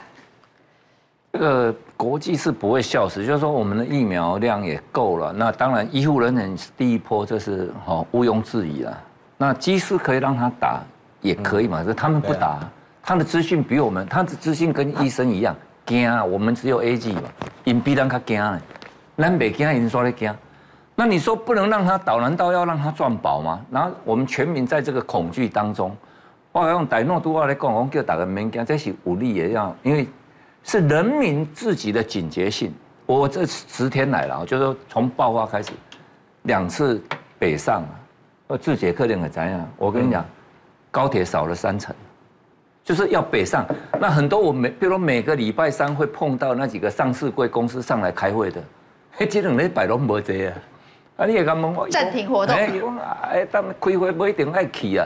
[1.33, 5.31] 这个国际是不会笑死，就是说我们的疫苗量也够了。
[5.33, 9.03] 那当然，医护人员第一波这是哈毋庸置疑了。
[9.37, 10.81] 那机师可以让他打，
[11.21, 12.59] 也可以嘛，可是他们不打，
[13.07, 16.21] 他的资讯比我们，他的资讯跟医生一样，惊啊！
[16.25, 17.23] 我们只有 A G 嘛，
[17.63, 18.61] 因比咱较惊呢，
[19.15, 20.35] 咱没惊，因说咧惊。
[20.93, 23.61] 那你说不能让他倒，难道要让他赚饱吗？
[23.71, 25.95] 然后我们全民在这个恐惧当中，
[26.51, 30.05] 我用歹诺都话来讲，我叫大家免惊，这是武力也要，因为
[30.65, 32.73] 是人民自己的警觉性。
[33.05, 35.71] 我这十天来了，就是说从爆发开始，
[36.41, 37.01] 两次
[37.39, 37.85] 北上，
[38.47, 39.65] 呃，自节克林很怎样？
[39.77, 40.25] 我跟你讲，
[40.91, 41.95] 高铁少了三层，
[42.87, 43.65] 就是要北上。
[43.99, 48.63] 那很多我每，比如说每个礼拜三会碰到那几个上市贵公司上来开会的，
[49.11, 50.53] 嘿，这两礼拜拢无济啊。
[51.17, 51.25] 啊！
[51.25, 52.55] 你也敢问我暂停活动？
[53.23, 55.05] 哎，当开会不一定爱去啊？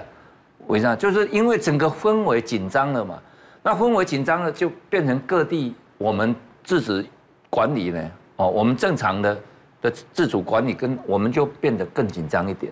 [0.67, 0.95] 为啥？
[0.95, 3.17] 就是因为整个氛围紧张了嘛。
[3.63, 7.03] 那氛围紧张了，就变成各地我们自主
[7.49, 8.11] 管理呢？
[8.35, 9.35] 哦，我们正常的
[9.81, 12.71] 的自主管理跟我们就变得更紧张一点。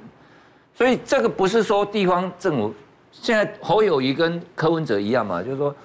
[0.76, 2.74] 所以这个不是说地方政府
[3.22, 5.44] 现在侯友宜跟柯文哲一样嘛？
[5.44, 5.76] 就是说，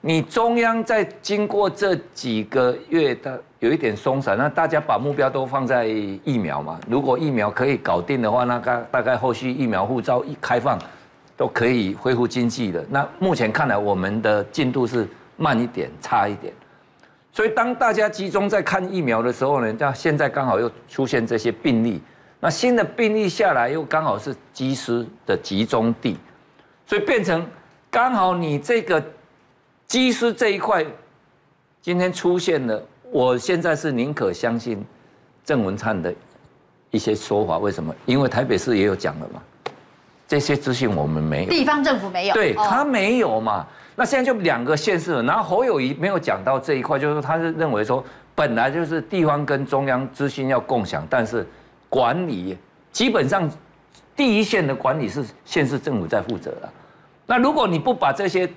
[0.00, 3.42] 你中央在经过这几个月的。
[3.60, 6.78] 有一点松散，那大家把目标都放在疫苗嘛。
[6.88, 10.78] 如果疫苗可以搞定的话，那大大概后续疫苗护照一开放，
[11.38, 12.84] 都可以恢复经济的。
[12.90, 16.52] 那目前看来，我们的进度是慢一点，差一点。
[17.32, 22.00] 所以当大家集中在看疫苗的时候呢，那现在刚好又出现这些病例，
[22.38, 26.18] 那新的病例下来又刚好是机师的集中地，
[26.86, 27.46] 所以变成
[27.90, 29.02] 刚好你这个
[29.86, 30.84] 机师这一块
[31.82, 32.82] 今天出现了。
[33.12, 34.84] 我现在是宁可相信
[35.44, 36.12] 郑文灿的
[36.90, 37.94] 一些说法，为什么？
[38.04, 39.40] 因为台北市也有讲了嘛，
[40.26, 43.64] 这些资讯我们没有，地方政府没有，对他没有嘛。
[43.94, 51.46] 那现在就两个县市了，然后侯友谊没有讲到这一块，就是说他是认为说本来就是地方跟中央资讯要共享，但是
[51.88, 52.58] 管理
[52.90, 53.48] 基本上
[54.16, 56.68] 第一线的管理是县市政府在负责的。
[57.26, 58.48] 那如果你不把这些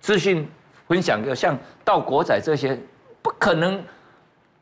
[0.00, 0.48] 资讯
[0.86, 2.78] 分享给像到国仔这些。
[3.20, 3.82] 不可能，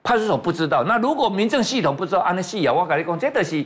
[0.02, 0.82] 派出所不知道。
[0.84, 2.72] 那如果民政系统不知道，安尼死啊！
[2.72, 3.64] 我跟你讲，这个是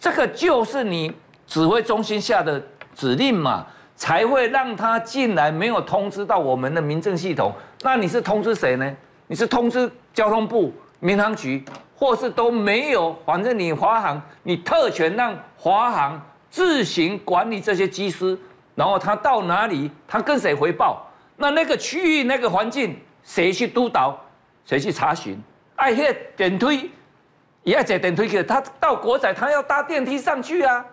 [0.00, 1.10] 这个就是你
[1.46, 2.60] 指挥中心下的
[2.94, 3.64] 指令嘛，
[3.94, 7.52] 才会让他进来，没有通知到我们的民政系统。
[7.82, 8.94] 那你是通知谁呢？
[9.28, 11.64] 你是通知交通部、民航局，
[11.96, 13.16] 或是都没有？
[13.24, 18.36] 反正你华航，你特权让华航自行管理这些机师，
[18.74, 21.06] 然后他到哪里，他跟谁回报？
[21.36, 24.18] 那那个区域那个环境，谁去督导？
[24.64, 25.36] 谁去查询？
[25.76, 26.90] 哎，那电梯，
[27.64, 28.42] 也爱坐电梯去。
[28.42, 30.84] 他到国仔，他要搭电梯上去啊，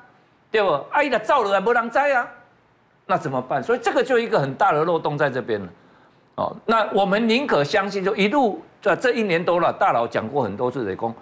[0.49, 0.69] 对不？
[0.91, 2.27] 哎，那造了还没人在啊，
[3.05, 3.61] 那怎么办？
[3.61, 5.69] 所以这个就一个很大的漏洞在这边了。
[6.35, 11.13] 哦，那我们宁可相信，就一路这这一年多了，大佬讲过很多次的功，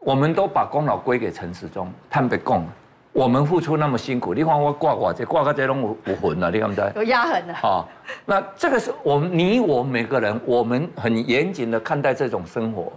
[0.00, 2.66] 我们都把功劳归给陈时中，坦白讲。
[3.14, 6.92] 我们付出那么辛苦，你看我挂挂这挂个这拢有有魂了，你看不对？
[6.96, 7.54] 有压痕的。
[7.54, 7.88] 好，
[8.26, 12.92] 那这个是我们你我每个人，我们很严谨的看待这种生活。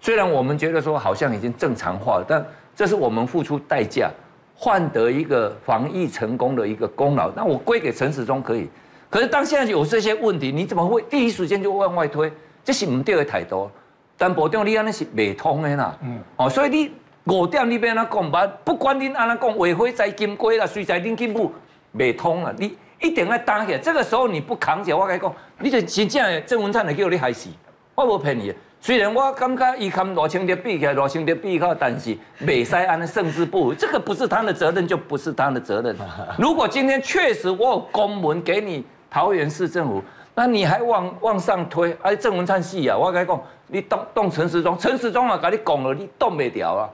[0.00, 4.08] 虽然我们觉得说好像已经正常化了，但这是我们付出代价
[4.54, 7.28] 换得一个防疫成功的一个功劳。
[7.34, 8.68] 那我归给陈时中可以，
[9.10, 12.32] 可是当现在有这些问题，你怎么会第一时间就往外推？
[12.62, 13.68] 这是唔对的态度。
[14.16, 15.96] 但保证你安尼是未通的啦。
[16.02, 16.20] 嗯。
[16.36, 16.92] 哦，所以你。
[17.26, 18.46] 五点你要安怎讲吧？
[18.64, 21.52] 不管你安怎讲，违法在金龟啦，谁在恁金母
[21.92, 22.52] 未通啊？
[22.56, 23.78] 你一定要担起来。
[23.78, 27.50] 这个时候你不扛起来，我跟你讲，你就真正的郑文灿会叫你害死。
[27.96, 33.74] 我无骗你，虽然我感觉伊跟罗清德比起来，罗清德比较，但是未使安尼胜之不武。
[33.74, 35.96] 这个不是他的责任，就不是他的责任。
[36.38, 40.00] 如果今天确实我有公文给你桃园市政府，
[40.34, 42.96] 那你还往往上推，哎，郑文灿死啊！
[42.96, 46.88] 我跟你讲，你动动陈时中，陈时中啊，跟你讲了，你动不了啊。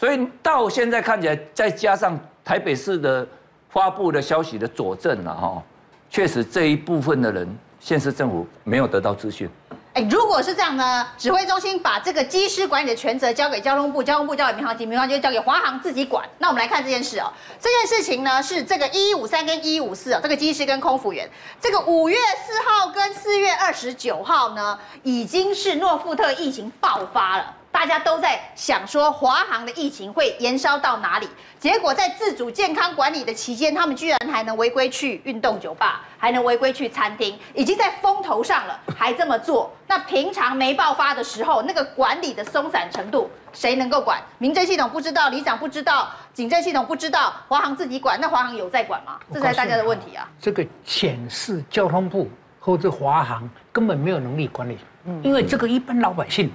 [0.00, 3.26] 所以到现在看起来，再加上台北市的
[3.68, 5.62] 发布的消息的佐证了哈，
[6.08, 7.46] 确实这一部分的人，
[7.78, 9.46] 现市政府没有得到资讯。
[9.92, 11.06] 哎，如果是这样呢？
[11.18, 16.26] 指挥中心把这个机师管理的权责交给交通部，交通部交给民航局，民航局交给华航自己管。
[16.38, 21.28] 那我们来看这件事哦，这件事情呢是这个一五三跟一五四哦，这个机师跟空服员，
[21.60, 27.56] 这个五月四号跟四月二十九号呢，已经是诺富特疫情爆发了。
[27.72, 31.28] 大家都在想说，华航的疫情会延烧到哪里？
[31.58, 39.72] 结果在自主健康管理的期间，他们居然还能违规去运动酒吧，还能违规去餐厅，已经在风头上了，还这么做。
[39.86, 44.20] 那平常没爆发的时候，那个管理的松散程度，谁能够管？
[44.38, 49.18] 民政系统不知道，里长不知道，警政系统不知道，华航自己管，那华航有在管吗？
[49.32, 50.28] 这才是大家的问题啊！
[50.40, 54.76] 这个显示交通部或者华航根本没有能力管理，
[55.22, 56.50] 因为这个一般老百姓。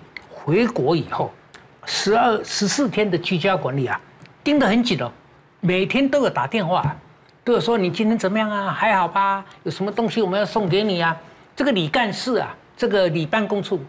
[0.45, 1.31] 回国以后，
[1.85, 3.99] 十二十四天的居家管理啊，
[4.43, 5.11] 盯得很紧哦，
[5.59, 6.95] 每天都有打电话，
[7.43, 8.71] 都有说：“你今天怎么样啊？
[8.71, 9.43] 还好吧？
[9.63, 11.19] 有什么东西我们要送给你啊？”
[11.55, 13.83] 这个李干事啊，这个李办公处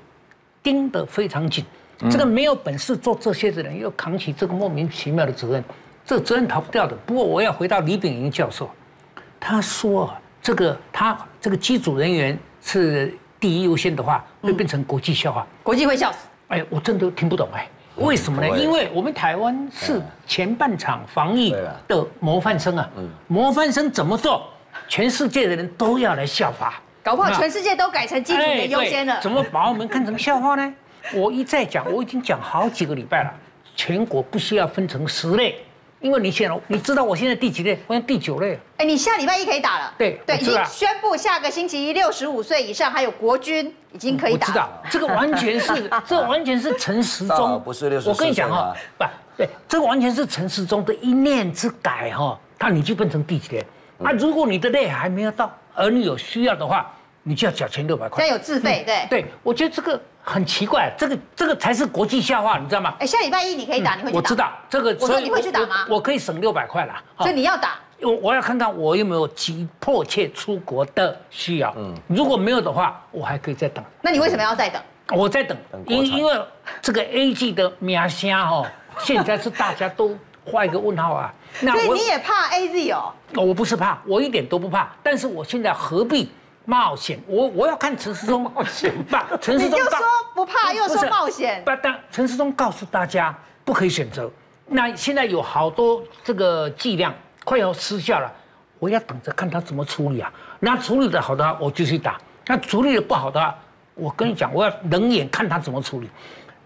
[0.63, 1.63] 盯得非常紧。
[2.11, 5.63] 这个没有本事做这些的人，又扛起这个莫名其妙的责任，
[6.07, 6.97] 这个责任逃不掉的。
[7.05, 8.71] 不过我要回到李秉颖教授，
[9.39, 16.29] 他说这个他这个机组人员是第一优先的话，会变成国际笑话，国际会笑死。
[16.49, 18.59] 哎，我真的听不懂哎，为什么呢？
[18.59, 21.55] 因为我们台湾是前半场防疫
[21.89, 22.89] 的模范生啊，
[23.27, 24.49] 模范生怎么做，
[24.89, 29.21] 全世界的人都要来效法，搞不好全世界都改成基础的优先了。
[29.21, 30.75] 怎么把我们看成笑话呢？
[31.15, 33.33] 我一再讲，我已经讲好几个礼拜了。
[33.75, 35.55] 全国不需要分成十类，
[36.01, 37.79] 因为你现在你知道我现在第几类？
[37.87, 38.59] 我现在第九类。
[38.77, 39.95] 哎，你下礼拜一可以打了。
[39.97, 44.53] 对对，已经宣布下个星期一六十五岁以上还有国军已经可以打了。
[44.53, 48.09] 我知道，这个完全是， 这完全是陈时中，不是六十。
[48.09, 49.05] 我跟你讲哈，不
[49.37, 53.67] 对，这个完全是陈时中的一念之改哈，他你就变成第几类？
[54.05, 56.95] 啊，如果你的类还没有到，而你有需要的话，
[57.29, 58.23] 你就要缴钱六百块。
[58.25, 59.07] 现在有自费，对。
[59.11, 60.01] 对，我觉得这个。
[60.29, 62.93] 很奇怪，这个这个才是国际笑话，你知道吗？
[62.99, 64.19] 哎，下礼拜一你可以打，你会去打？
[64.19, 65.87] 我知道这个，我说你会去打吗？
[65.89, 67.79] 我可以省六百块了，所以你要打。
[68.03, 71.73] 我我要看看我有没有急迫切出国的需要。
[71.77, 73.85] 嗯，如果没有的话，我还可以再等。
[74.03, 74.83] 那你为什么要再等？
[75.13, 75.57] 我在等，
[75.87, 76.37] 因因为
[76.83, 78.67] 这个 A G 的名声哦，
[78.99, 81.33] 现在是大家都画一个问号啊。
[81.61, 83.13] 那 所以你也怕 A Z 哦？
[83.37, 84.91] 我不是怕，我一点都不怕。
[85.05, 86.33] 但是我现在何必？
[86.67, 89.29] 冒险，我我要看陈世忠冒险吧。
[89.41, 89.99] 陈时中又说
[90.35, 91.63] 不怕，又说冒险。
[91.65, 94.31] 不，但陈世忠告诉大家不可以选择。
[94.67, 97.15] 那现在有好多这个剂量
[97.45, 98.31] 快要失效了，
[98.81, 100.31] 我要等着看他怎么处理啊。
[100.59, 102.15] 那处理的好的话，我就去打；
[102.47, 103.57] 那处理的不好的话，
[103.95, 106.11] 我跟你讲，我要冷眼看他怎么处理。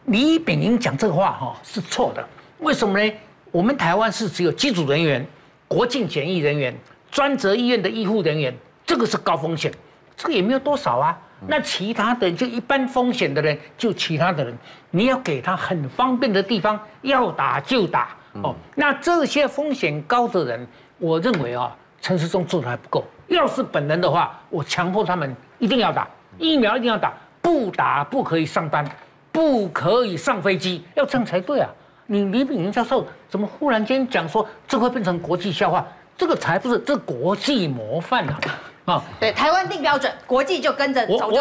[0.07, 2.27] 李炳英讲这个话哈是错的，
[2.61, 3.13] 为什么呢？
[3.51, 5.25] 我们台湾是只有机组人员、
[5.69, 6.75] 国境检疫人员、
[7.11, 9.71] 专责医院的医护人员，这个是高风险。
[10.21, 14.55] 这个也没有多少啊，那其他的就一般风险的人，就其他的人，
[14.91, 18.11] 你要给他很方便的地方，要打就打
[18.43, 18.55] 哦。
[18.75, 20.66] 那这些风险高的人，
[20.99, 23.03] 我认为啊，陈世忠做的还不够。
[23.29, 26.07] 要是本人的话，我强迫他们一定要打
[26.37, 28.87] 疫苗，一定要打，不打不可以上班，
[29.33, 31.71] 不可以上飞机，要这样才对啊。
[32.07, 35.87] 你李秉颖教授怎么忽然间讲说这会变成国际笑话？
[36.18, 38.39] 这个才不是，这国际模范啊！
[38.91, 41.28] 啊，对，台湾定标准，国际就跟着走。
[41.28, 41.38] 我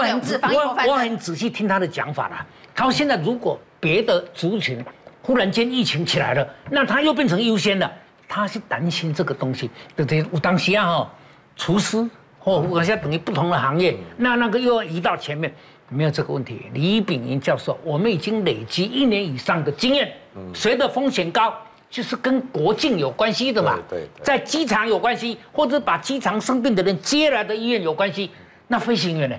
[0.88, 2.46] 我很仔细听他的讲法了。
[2.76, 4.86] 他说现在如果别的族群
[5.24, 7.92] 忽然间疫情起来了，那他又变成优先了，
[8.28, 9.70] 他是担心这个东西。
[9.96, 11.12] 对对，我当时啊哈，
[11.56, 15.52] 厨师或我现在等于不同的行业，那那个又要移到前面，
[15.88, 16.70] 没有这个问题。
[16.74, 20.14] 李秉银教授，我们已经累积一年以上的经验，
[20.54, 21.54] 谁的风险高？
[21.90, 28.30] 就是跟国境有关系的嘛，对，在机场有关系，或者把机场生病的人接来的医院有关系。
[28.68, 29.36] 那飞行员呢？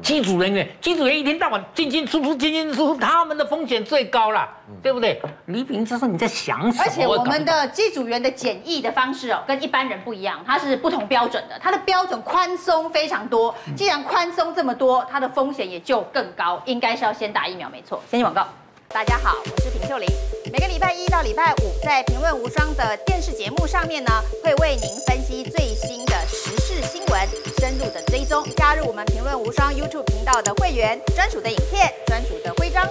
[0.00, 4.48] 机组人员，机组人员一天到晚进进出出，进进出出，他们的风险最高了，
[4.82, 5.20] 对不对？
[5.46, 6.84] 李秉颖教授，你在想什么？
[6.84, 13.54] 而且我们的机组员的检疫的方式哦，跟一般人不一样，它是不同标准的，它的标准宽松非常多。
[13.76, 18.00] 既然宽松这么多，它的风险也就更高，应该是要先打疫苗，没错。
[18.10, 18.48] 先进广告。
[18.92, 20.06] 大家好，我是平秀玲。
[20.52, 27.26] 每个礼拜一到礼拜五，在《评论无双》的电视节目上面呢，会为您分析最新的时事新闻，
[27.58, 28.44] 深入的追踪。
[28.54, 32.86] 加入我们《评论无双》YouTube 频道的会员，专属的影片，专属的徽章。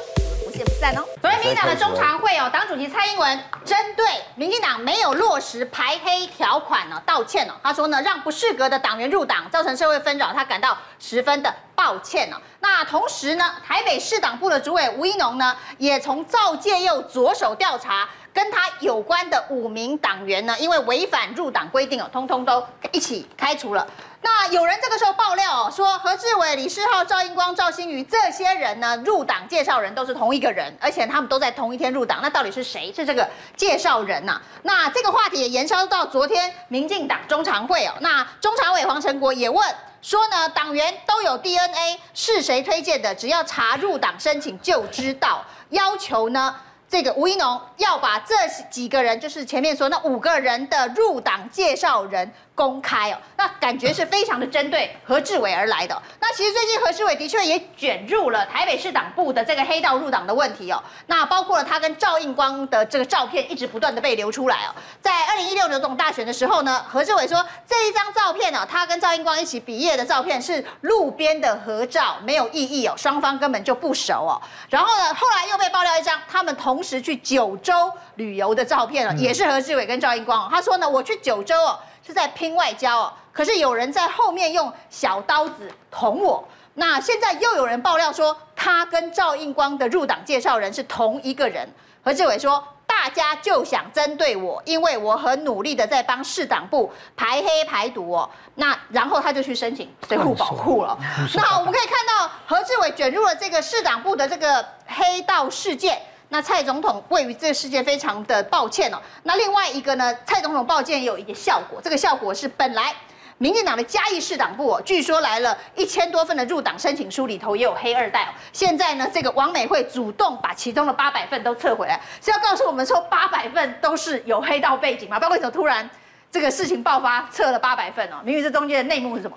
[0.62, 1.04] 不见不散哦！
[1.22, 4.06] 昨天民进党的中常会哦，党主席蔡英文针对
[4.36, 7.54] 民进党没有落实排黑条款呢道歉哦。
[7.64, 12.38] 他说呢，让不适格的党员入党，造成社会纷扰，他感到十分的抱歉哦。
[12.60, 18.08] 那同时呢，台北市党部的主委吴一农呢，也从赵介佑着手调查。
[18.34, 23.86] 跟他有关的五名党员呢，因为违反入党规定哦，通通都一起开除了。
[24.24, 32.20] 那有人这个时候爆料哦，说何志伟、李世浩、赵英光、赵新宇这些人呢，入党介绍人都是同一个人，而且他们都在同一天入党。
[32.22, 33.28] 那到底是谁是这个
[33.58, 34.40] 介绍人呢？
[34.62, 37.94] 那这个话题也延烧到昨天民进党中常会哦。
[38.00, 43.14] 那中常委黄成国也问说呢，党员都有 DNA，是谁推荐的？
[43.16, 45.44] 只要查入党申请就知道。
[45.72, 46.56] 要求呢？
[46.92, 48.36] 这个吴一农要把这
[48.70, 52.30] 几个人，就是前面说那五个人的入党介绍人。
[52.54, 56.00] 公开哦，那感觉是非常的针对何志伟而来的。
[56.20, 60.84] 那其实最近何志伟的确也卷入了台北市党部的这个黑道入党的问题哦。
[61.08, 64.76] 那包括了他跟赵应光的这个照片一直不断的被流出来哦。
[65.00, 74.40] 在二零一六年总大选的时候呢，何志伟说这一张照片呢，他跟赵应光一起毕业的照片是路边的合照，没有意义哦，双方根本就不熟哦。
[74.70, 77.74] 然后呢，后来又被爆料一张他们同时去九州
[78.16, 80.48] 旅游的照片了，也是何志伟跟赵应光哦。
[80.52, 81.80] 他说呢，我去九州哦。
[82.06, 83.14] 是在拼外交哦。
[83.32, 86.44] 可是有人在后面用小刀子捅我。
[86.74, 91.68] 那现在又有人爆料说，他跟赵映光的入党介绍人是同一个人。
[92.04, 98.30] 何志伟说，大家就想针对我，因为我很努力的在帮市党部排黑排毒哦。
[98.56, 100.98] 那然后他就去申请随扈保护了。
[101.36, 106.02] 那我们可以看到何志伟卷入了这个市党部的这个黑道事件。
[106.34, 108.98] 那蔡总统位于这个世界非常的抱歉哦。
[109.24, 112.94] 那另外一个呢，蔡总统抱歉也有一个效果，这个效果是本来。
[113.38, 118.30] 民进党的嘉义市党部哦，据说来了一千多份的入党申请书里头也有黑二代哦。
[118.54, 125.18] 现在呢，这个王美惠主动把其中的八百份都撤回来，是要告诉我们说八百份都是有黑道背景吗？
[125.18, 125.90] 不知道为什么突然
[126.32, 128.18] 这个事情爆发撤了八百份哦？
[128.24, 129.36] 明明这中间的内幕是什么？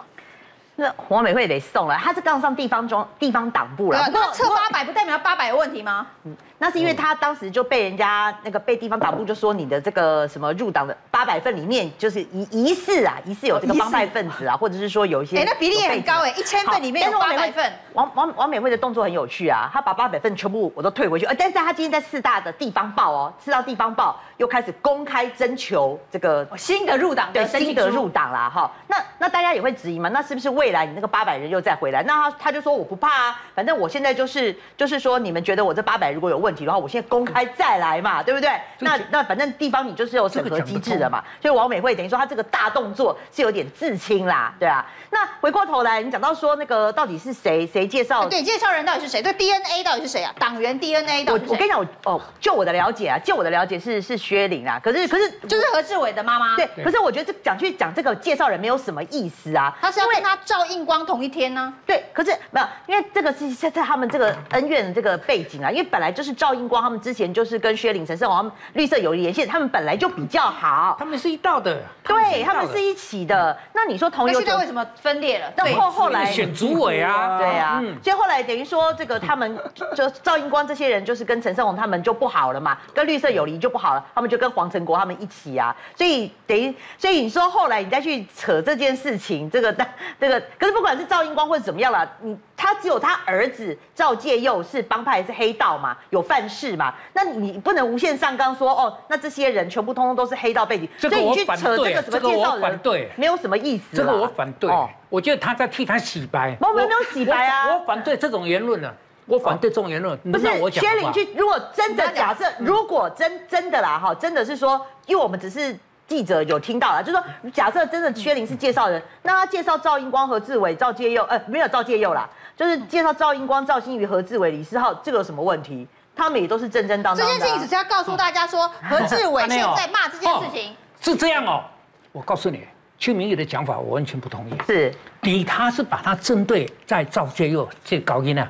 [0.77, 4.07] 那王美惠得送了，他是刚上地方中地方党部了。
[4.13, 6.07] 那撤八百不代表八百有问题吗？
[6.25, 15.37] 嗯，那是因为他当时就被人家那个被地方党部就说你的这个什么入党的八百份里面就是疑疑似啊，疑似有这个帮派分子啊，或者是说有一些。
[15.37, 17.71] 哎，那比例也很高哎，一千份里面有八百份。
[17.93, 28.73] 王王王美惠的动作很有趣啊，他把八百份全部我都退回去，呃，但是他今天在四大的地方报哦，四大地方报又开始公开征求这个新的入党的新的入党啦哈。
[28.89, 38.51] 那那大家也会质疑嘛，那是不是未来你那个八百人又再回来，那他他就说我不怕啊，反正我现在就是就是说你们觉得我这八百如果有问题的话，我现在公开再来嘛，对不对？
[38.81, 44.85] 那那反正地方你就是有审核机制的嘛，所以王美惠等于说她这个大动作是有点自清啦，对啊。
[45.11, 48.29] 那回过头来，你讲到说那个到底是谁谁介绍？
[48.29, 49.23] 对，介绍人到底是谁？
[49.23, 50.35] 这 DNA 到底是谁啊？
[50.39, 51.51] 党员 DNA 到底是谁？
[51.51, 56.57] 我我跟你讲，我哦，就我的了解啊，就我的了解是是薛玲啊，可是可是就是何志伟的妈妈。
[56.57, 61.05] 对，可是我觉得这讲去讲这个介绍人没有什么意思啊，他是要跟他照应光。
[61.05, 61.71] 同一天呢？
[61.85, 73.59] 对，可是没有，因为这个是在在他们这个恩怨的这个背景啊，因为本来就是赵英光他们之前就是跟薛岭、陈胜王绿色有联系，他们本来就比较好，他们是一道的，对，他们是一起的。
[73.73, 75.51] 那你说同一，现在为什么分裂了？
[75.57, 79.59] 那后后来选主委啊，对啊，所以后来等于说这个他们
[79.97, 89.75] 就赵英光这些人就是跟陈胜王他们就不好了嘛，跟绿色有离就不好了，他们就跟黄成国他们一起啊，所以等于所以你说后来你再去扯这件事情，这个
[90.21, 90.85] 这个可是不。
[90.85, 103.97] 管是赵英光或者怎么样了，你他只有他儿子赵介佑是帮派是黑道嘛，有犯事嘛，那你不能无限上纲说哦，那这些人全部通通都是黑道背景，这个我反对，所以你去扯这个什么介绍人，对，没有什么意思。
[103.97, 106.57] 这个我反对，哦、我觉得他在替他洗白。
[106.61, 108.95] 我们没有洗白啊，我，我反对这种言论呢、啊，
[109.27, 110.19] 我反对这种言论。
[110.33, 115.79] 不是薛玲去，如果真的假设，如果真真的啦哈，真的是说，因为我们只是。
[116.07, 125.89] 记者有听到了，就是说，假设真的薛玲是介绍人，那他介绍赵英光、何志伟、赵介佑，呃，没有赵介佑啦，就是介绍赵英光、赵新宇、何志伟、李思浩，这个有什么问题？
[126.17, 127.27] 他们也都是正正当当。
[127.27, 131.65] 这件事情只是要告诉大家说，何志伟 现在骂这件事情、哦、是这样哦。
[132.13, 132.67] 我告诉你，
[132.99, 134.55] 邱明义的讲法我完全不同意。
[134.67, 138.49] 是，你他是把他针对在赵介佑这高音啊。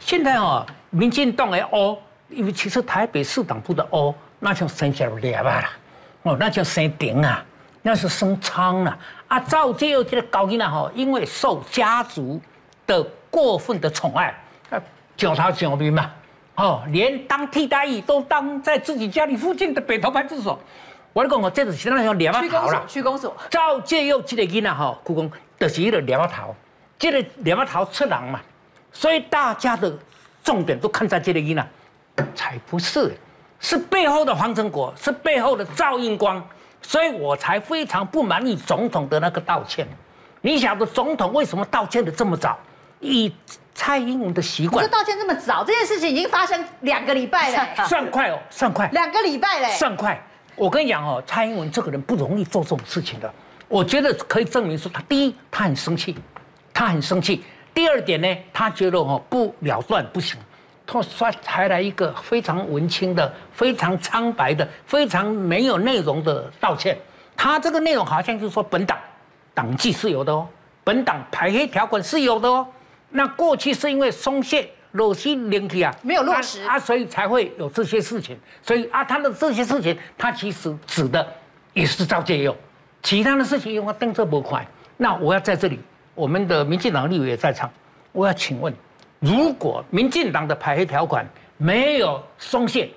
[0.00, 1.96] 现在哦，民进党的哦，
[2.28, 5.68] 因为其实台北市党部的哦，那就剩下两万了。
[6.22, 7.44] 哦，那叫生顶啊，
[7.82, 8.98] 那是生疮啊。
[9.28, 12.40] 啊，赵介佑这个高音啊，吼，因为受家族
[12.86, 14.34] 的过分的宠爱，
[14.70, 14.80] 啊，
[15.16, 16.10] 叫他小兵嘛，
[16.56, 20.58] 哦，连当替代役都当在自己家里附近的北投派出所。
[21.12, 22.82] 我讲，我这次现在要两把头啦。
[22.86, 23.36] 区公所。
[23.50, 26.54] 赵介佑这个囡仔，吼，故宫就是一个两把头，
[26.98, 28.40] 这个两把头出人嘛，
[28.92, 29.92] 所以大家的
[30.42, 31.66] 重点都看在这个囡仔，
[32.34, 33.16] 才不是。
[33.60, 36.44] 是背后的黄成国，是背后的赵应光，
[36.82, 39.88] 所以我才非常不满意总统的那个道歉。
[40.42, 42.58] 你晓得总统为什么道歉的这么早？
[43.00, 43.32] 以
[43.74, 47.86] 蔡英文的习惯，这道歉这么早，这件事情已经发生两个礼拜了。
[47.86, 48.88] 算快哦，算快。
[48.92, 50.20] 两个礼拜嘞，算快。
[50.54, 53.32] 我跟你讲哦，蔡英文这个人不容易做这种事情的。
[53.66, 56.16] 我觉得可以证明说，他第一，他很生气，
[56.72, 57.42] 他很生气。
[57.74, 60.38] 第二点呢，他觉得哦不了断不行。
[60.86, 66.96] 他说才来一个非常文青的、非常苍白的、非常没有内容的道歉。
[67.36, 68.96] 他这个内容好像就是说本党
[69.52, 70.46] 党纪是有的哦，
[70.84, 72.64] 本党排黑条款是有的哦。
[73.16, 78.36] 那过去是因为松懈、落实领体啊，没有落实啊，所以才会有这些事情。
[78.60, 81.24] 所以啊，他的这些事情，他其实指的
[81.74, 82.56] 也是赵介佑，
[83.04, 84.66] 其他的事情因为动作不快。
[84.96, 85.78] 那我要在这里，
[86.16, 87.70] 我们的民进党立委也在场，
[88.10, 88.74] 我要请问。
[89.20, 91.24] 如果民进党的排黑条款
[91.56, 92.90] 没有松懈，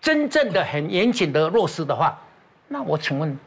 [0.00, 2.20] 真正的很严谨的落实的话，
[2.66, 3.38] 那我请问，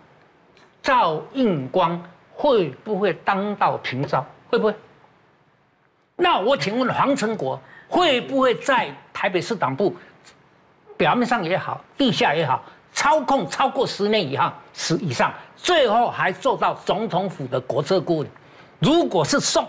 [0.82, 2.02] 赵应光
[2.34, 4.26] 会不会当到平招？
[4.50, 4.74] 会不会？
[6.18, 9.96] 那我请问黄成国会不会在台北市党部
[10.98, 18.28] 表面上也好，地下也好，操控超过十年以上，十以上，最后还做到总统府的国策顾问。
[18.80, 19.66] 如果是宋，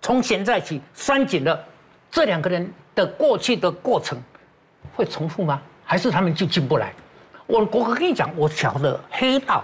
[0.00, 1.64] 从现在起拴紧了，
[2.10, 4.20] 这两个人的过去的过程
[4.94, 5.62] 会重复吗？
[5.84, 6.92] 还是他们就进不来？
[7.46, 9.62] 我我跟你讲，我晓得黑道，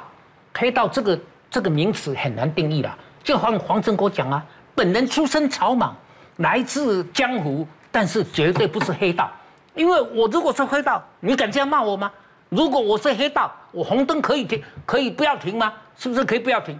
[0.54, 1.18] 黑道这个
[1.50, 2.96] 这个名词很难定义了。
[3.24, 4.44] 就像黄成国讲啊，
[4.78, 5.92] 本人出身草莽，
[6.36, 9.28] 来自江湖，但是绝对不是黑道。
[9.74, 12.08] 因为我如果是黑道，你敢这样骂我吗？
[12.48, 15.72] 如果我是黑道，我红灯可以停，可以不要停吗？
[15.96, 16.78] 是不是可以不要停？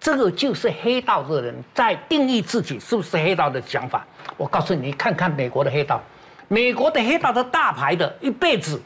[0.00, 4.06] 这个就是黑道的人在定义自己是不是黑道的想法。
[4.38, 6.00] 我告诉你，看看美国的黑道，
[6.48, 8.80] 美国的黑道的大牌的，一辈子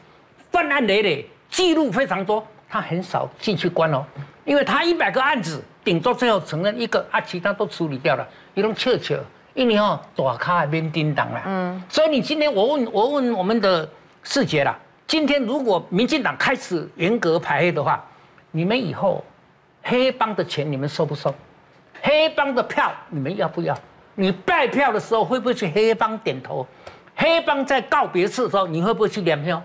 [0.51, 4.03] 犯案累累，记录非常多，他很少进去关哦，
[4.43, 9.15] 因为他一百个案子，顶多最后承认一个啊，其他都处理掉了，一种悄悄，
[9.53, 11.41] 因为哦，大咖免叮当了。
[11.45, 13.89] 嗯，所以你今天我问我问我们的
[14.23, 14.77] 世杰啦，
[15.07, 18.03] 今天如果民进党开始严格排黑的话，
[18.51, 19.23] 你们以后。
[19.81, 21.33] 黑帮的钱你们收不收？
[22.01, 23.75] 黑帮的票你们要不要？
[24.13, 26.67] 你拜票的时候会不会去黑帮点头？
[27.15, 29.59] 黑帮在告别式的时候你会不会去点票？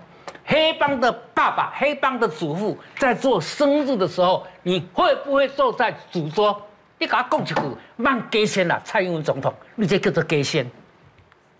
[0.45, 6.61] 黑帮的爸爸、黑帮的祖父在做生日的时候，你会不会坐在主桌？
[6.97, 7.55] 你给他供一句，
[7.97, 10.69] 慢给先啦，蔡英文总统，你这叫做给先。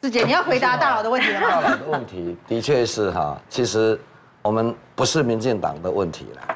[0.02, 1.50] 志杰，你要回答大佬的问题了吗？
[1.50, 4.00] 大佬的问题的确是哈，其实
[4.42, 6.56] 我们不是民进党的问题了。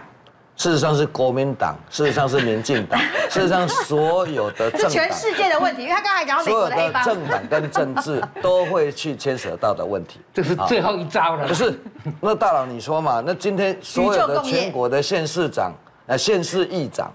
[0.59, 2.99] 事实上是国民党，事实上是民进党，
[3.31, 11.47] 事实上所有的政党，全世界的问题，因为他刚才讲到美国的黑帮，所有的政党跟政治 都会去牵扯到的问题，这是最后一招了。
[11.47, 11.79] 不是，
[12.19, 13.23] 那大佬你说嘛？
[13.25, 15.71] 那今天所有的全国的县市长、
[16.07, 17.09] 呃县市议长，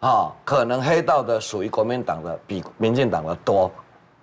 [0.00, 3.72] 啊，可能黑道的属于国民党的比民进党的多，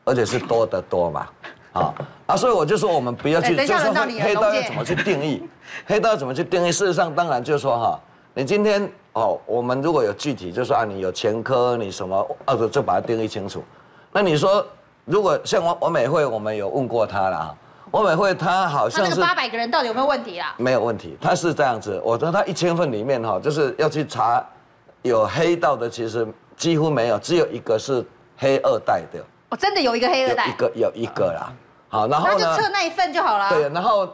[0.04, 1.28] 而且是多得多嘛，
[1.74, 1.94] 啊
[2.28, 5.50] 啊，所以我就说我们不要去，就是说黑道要怎么去定义，
[5.88, 6.72] 黑道要怎么去定义？
[6.72, 8.00] 事实上，当然就是说哈。
[8.38, 12.16] 你今天哦，我们如果有具体，就是说啊，你有前科，你什么，
[12.46, 13.64] 啊，就把它定义清楚。
[14.12, 14.64] 那你说，
[15.06, 17.56] 如果像王王美惠，我们有问过他啦，
[17.90, 20.54] 王美惠他好像是那个八百个人到底有没有问题啦？
[20.60, 22.00] 没有问题，他是这样子。
[22.06, 24.46] 我说他一千份里面哈，就是要去查
[25.02, 28.06] 有黑道的，其实几乎没有，只有一个是
[28.38, 29.20] 黑二代的。
[29.50, 30.46] 哦，真的有一个黑二代？
[30.46, 31.52] 有一个有一个啦。
[31.90, 32.36] 好，然后呢？
[32.38, 33.50] 那就测那一份就好了。
[33.50, 34.08] 对，然后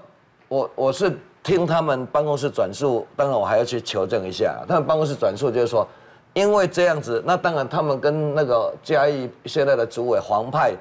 [0.48, 1.20] 我我是。
[1.44, 4.64] 听他们办公室转述，当然我还要去求证一下。
[4.68, 5.86] 他们办公室转述就是说，
[6.34, 10.74] 因为这样子，那当然他们跟那个嘉义现在的主委黄派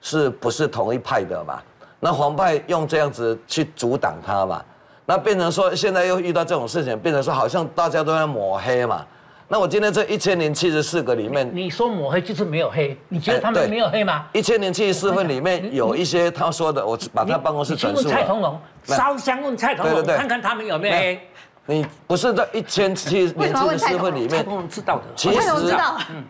[0.00, 1.60] 是不是同一派的嘛？
[2.00, 4.64] 那黄派用这样子去阻挡他嘛？
[5.04, 9.04] 那变成说现在又遇到这种事情，变成说好像大家都在抹黑嘛？
[9.48, 12.96] 那我今天这一千零七十四个里面，你说抹黑就是没有黑？
[13.08, 14.26] 你觉得他们没有黑吗？
[14.32, 18.10] 一千零七十四份里面有一些他说的，我把他办公室转述了。
[18.10, 21.20] 蔡同荣，烧香问蔡同荣，看看他们有没有黑。
[21.66, 25.02] 你不是在一千七零七十四份里面，蔡同荣知道的。
[25.14, 25.38] 其实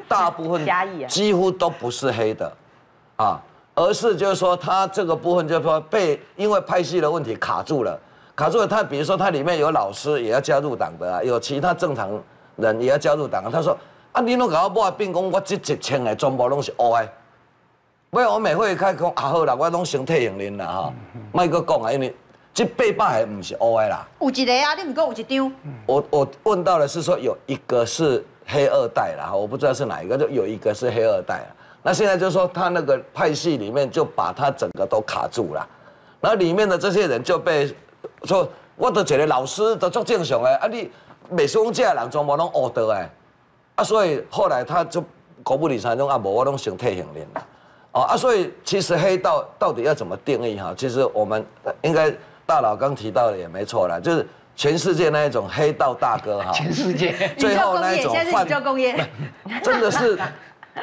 [0.07, 0.67] 大部分
[1.09, 2.53] 几乎都不是黑的，
[3.17, 3.41] 啊，
[3.75, 7.99] 而是就是说他这个部分就是说被因为派系的问题卡住了，
[8.35, 8.67] 卡住了。
[8.67, 12.11] 他比如说他里面有老师也要加入党的啊，有其他正常。
[12.57, 13.77] 人也要加入党，他说
[14.13, 17.09] ：“啊，你拢甲我抹变讲，我这一千个全部拢是乌的。
[18.09, 20.93] 不要我每会开讲，啊好啦，我拢先退用恁啦哈，
[21.33, 22.15] 莫阁讲啊，因为
[22.55, 24.09] 这八百个毋是乌的啦。
[24.21, 25.53] 有一个啊，你唔讲有一张。
[25.85, 31.45] 我我问到的是说有一个是黑二代啦，我不知道是哪一个，就有一个是黑二代。
[31.83, 35.69] 那现在就是说他那个派系里面就把他整个都卡住了，
[36.21, 37.71] 然后里面的这些人就被
[38.25, 40.91] 说，我都觉得老师都做正常的啊你。”
[41.31, 43.09] 美术这人全部拢恶德哎，
[43.77, 45.03] 啊，所以后来他就
[45.43, 47.43] 国不理财中啊，无我拢成退行了，
[47.93, 50.75] 哦啊，所以其实黑道到底要怎么定义哈？
[50.77, 51.45] 其实我们
[51.83, 52.13] 应该
[52.45, 57.13] 大佬刚提到的也没错啦，就是全世界那一种黑道大哥哈， 全世界。
[57.39, 58.95] 最后那一种犯罪工业，
[59.63, 60.19] 真的是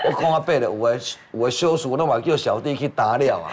[0.05, 0.99] 我讲阿伯的，有的
[1.31, 3.49] 有的修书那么叫小弟去打了啊。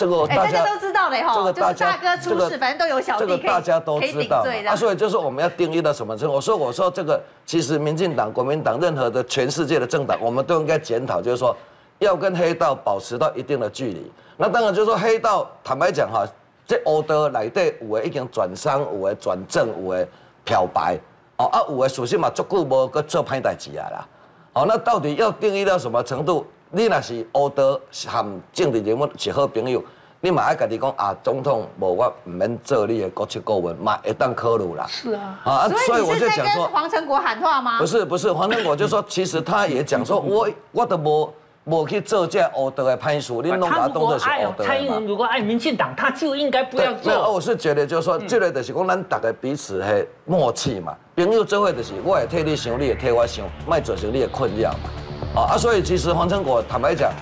[0.00, 4.42] 这个大家都知道的哈，就是大哥出事，反正都有小弟这个大家都知道。
[4.66, 6.34] 啊，所以就是我们要定义到什么程度？
[6.34, 11.54] 我说我说这个，其实民进党、国民党任何的全世界的政党，我们都应该检讨，就是说
[11.98, 14.10] 要跟黑道保持到一定的距离。
[14.38, 16.26] 那当然就是说黑道，坦白讲哈，
[16.66, 20.08] 这黑道内底有的已经转商，有的转正，有的
[20.46, 20.98] 漂白，
[21.36, 24.08] 哦啊，有的属性嘛，足够无个做歹代志啊啦。
[24.54, 26.46] 好，那到底要定义到什么程度？
[26.72, 29.82] 你若是黑道含政治人物是好朋友，
[30.20, 34.86] 你嘛爱家己讲啊，总统无我毋免做你的国策顾问，嘛会当考虑啦。
[34.86, 35.40] 是啊。
[35.44, 37.80] 啊，所以我就讲说黄成国喊话吗？
[37.80, 41.32] 不是不是，黄成国就说， 其实他也讲说， 我我都无
[41.64, 47.12] 无去做这恶德的判事，你弄把它当作是恶德蔡英文如果爱民进党，他就应该不要做。
[47.12, 50.96] 那，我是觉得就是说，这个就是讲咱大家彼此的默契嘛。
[51.16, 54.90] 朋友做伙就是，我会替你想，你也替我想，卖造成你的困扰嘛。
[55.34, 57.12] 啊，所以其实黄成果坦白讲，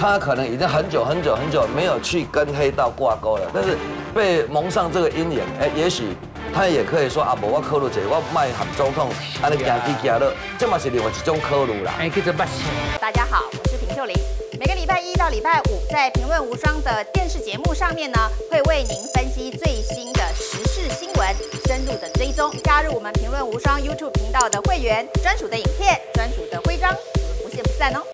[0.00, 3.76] 他可能已经很久很久很久没有去跟黑道挂钩了，但是
[4.14, 6.16] 被蒙上这个阴影，哎，也许
[6.54, 9.10] 他也可以说啊，无我考虑者，我卖喊总统，
[9.42, 11.94] 安尼行去行了，这嘛是另外一种考虑啦。
[11.98, 12.10] 哎，
[12.98, 14.16] 大家好，我是平秀琳，
[14.58, 18.18] 每个礼拜一到礼拜五在评论无双的电视节目上面呢，
[18.50, 21.28] 会为您分析最新的时事新闻，
[21.66, 22.50] 深入的追踪。
[22.64, 26.96] 加入我们评论无双 YouTube 频道的会员，专属的影片，专属的徽章。
[27.58, 28.04] 不见不散哦。